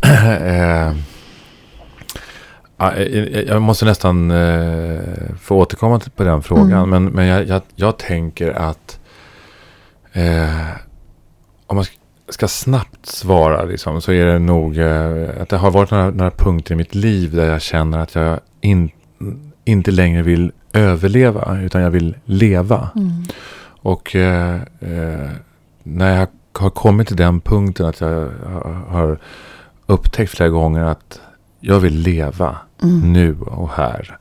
[2.77, 5.01] Eh, jag måste nästan eh,
[5.41, 6.71] få återkomma på den frågan.
[6.71, 6.89] Mm.
[6.89, 8.99] Men, men jag, jag, jag, tänker att
[10.13, 10.69] eh,
[11.67, 11.85] om man
[12.29, 16.31] ska snabbt svara liksom, så är det nog eh, att det har varit några, några,
[16.31, 18.91] punkter i mitt liv där jag känner att jag in,
[19.65, 22.89] inte längre vill överleva utan jag vill leva.
[22.95, 23.23] Mm.
[23.65, 25.29] Och eh, eh,
[25.83, 28.29] när jag har kommit till den punkten att jag
[28.87, 29.19] har
[29.85, 31.21] upptäckt flera gånger att
[31.59, 33.13] jag vill leva mm.
[33.13, 34.17] nu och här.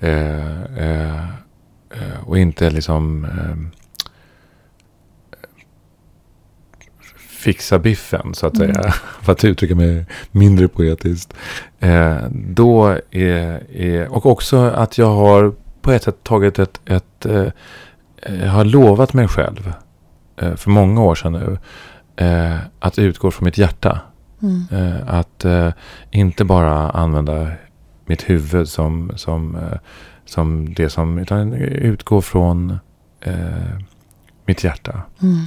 [0.00, 1.24] Eh, eh,
[1.90, 3.80] eh och inte liksom eh,
[7.44, 8.74] fixa biffen så att säga.
[8.74, 8.92] Mm.
[9.22, 11.34] För att uttrycka mig mindre poetiskt.
[11.80, 15.52] Eh, då är, är, och också att jag har
[15.82, 17.46] på ett sätt tagit ett, ett eh,
[18.22, 19.72] jag har lovat mig själv
[20.36, 21.58] eh, för många år sedan nu
[22.26, 24.00] eh, att utgå från mitt hjärta.
[24.42, 24.66] Mm.
[24.70, 25.70] Eh, att eh,
[26.10, 27.48] inte bara använda
[28.06, 29.78] mitt huvud som, som, eh,
[30.24, 32.78] som det som, utan utgå från
[33.20, 33.78] eh,
[34.46, 35.02] mitt hjärta.
[35.22, 35.44] Mm.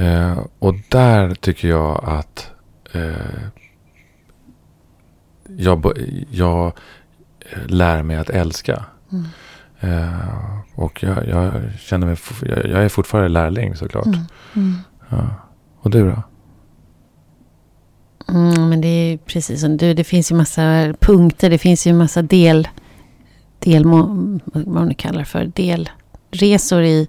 [0.00, 2.50] Eh, och där tycker jag att
[5.56, 5.98] jag,
[6.30, 6.72] jag
[7.66, 8.84] lär mig att älska.
[9.12, 9.24] Mm.
[10.74, 14.06] och jag, jag, känner mig, jag, jag, är fortfarande lärling såklart.
[14.06, 14.20] Mm.
[14.56, 14.76] Mm.
[15.08, 15.26] Ja.
[15.80, 16.22] Och du då?
[18.28, 21.92] Mm, men det är precis som du, det finns ju massa punkter, det finns ju
[21.92, 22.68] massa del,
[23.58, 27.08] del vad man kallar för, delresor i.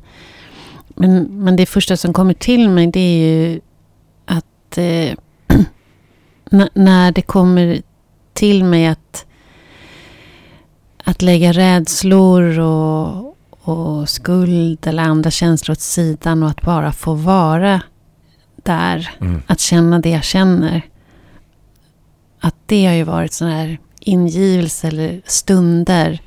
[1.01, 3.59] Men, men det första som kommer till mig det är ju
[4.25, 5.15] att eh,
[6.73, 7.81] när det kommer
[8.33, 9.25] till mig att,
[11.03, 17.13] att lägga rädslor och, och skuld eller andra känslor åt sidan och att bara få
[17.13, 17.81] vara
[18.55, 19.09] där.
[19.21, 19.41] Mm.
[19.47, 20.81] Att känna det jag känner
[22.39, 26.21] att det har ju varit sådana här ingivelse eller stunder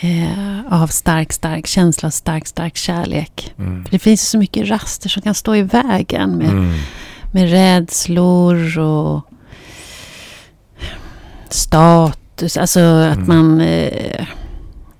[0.00, 3.54] eh, av stark, stark känsla, stark, stark kärlek.
[3.58, 3.84] Mm.
[3.84, 6.78] För det finns så mycket raster som kan stå i vägen med, mm.
[7.32, 9.24] med rädslor och
[11.48, 12.56] status.
[12.56, 13.28] Alltså att mm.
[13.28, 13.60] man...
[13.60, 14.26] Eh,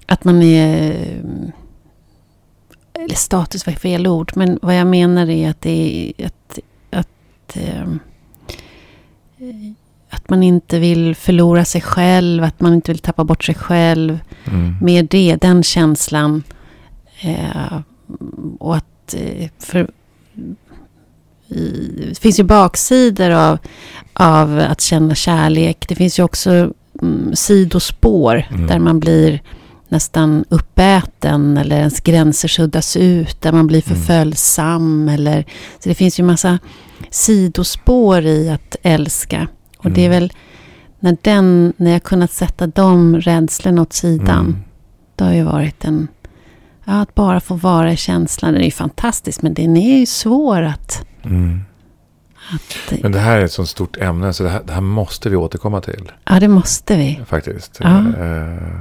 [0.07, 0.93] att man är...
[2.95, 6.59] Eller status var fel ord, men vad jag menar är att det är att,
[6.91, 7.95] att eh,
[10.11, 14.19] att man inte vill förlora sig själv, att man inte vill tappa bort sig själv.
[14.45, 14.77] Mm.
[14.81, 16.43] Med det, den känslan.
[17.21, 17.81] Eh,
[18.59, 19.15] och att...
[19.15, 19.91] Eh, för,
[21.49, 23.59] i, det finns ju baksidor av,
[24.13, 25.85] av att känna kärlek.
[25.89, 26.73] Det finns ju också
[27.03, 28.67] mm, sidospår mm.
[28.67, 29.43] där man blir
[29.89, 33.99] nästan uppäten eller ens gränser suddas ut, där man blir Mm.
[33.99, 35.09] förföljsam.
[35.09, 35.45] Eller,
[35.83, 36.59] så det finns ju massa
[37.11, 39.49] sidospår i att älska.
[39.79, 40.21] Och det är Mm.
[40.21, 40.33] väl
[41.01, 44.57] när, den, när jag kunnat sätta de rädslorna åt sidan, Mm.
[45.17, 46.09] det har ju varit en...
[46.85, 50.07] Ja, att bara få vara i känslan, den är ju fantastisk, men den är ju
[50.07, 51.07] svår att...
[51.25, 51.61] Mm.
[52.55, 55.31] att Men det här är ett sånt stort ämne så det här, det här måste
[55.31, 56.13] vi återkomma till.
[56.25, 57.21] ja, det måste vi.
[57.27, 57.79] Faktiskt.
[57.83, 57.99] Ja.
[57.99, 58.79] Eh,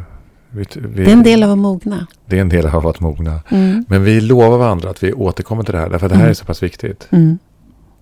[0.49, 2.07] vi, vi, Det är en del av att mogna.
[2.26, 3.40] det är en del av att mogna.
[3.49, 3.86] Mm.
[3.88, 5.90] Men vi lovar varandra att vi återkommer till det här.
[5.90, 6.30] Därför att det här Mm.
[6.30, 7.07] är så pass viktigt.
[7.11, 7.40] Mm.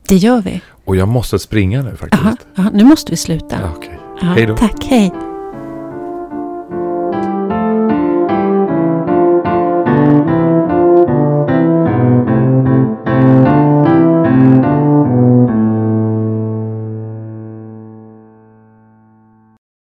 [0.07, 0.61] Det gör vi.
[0.85, 2.23] Och jag måste springa nu faktiskt.
[2.23, 3.55] Aha, aha, nu måste vi sluta.
[4.21, 4.57] Ja, Hej då.
[4.57, 5.11] Tack, hej.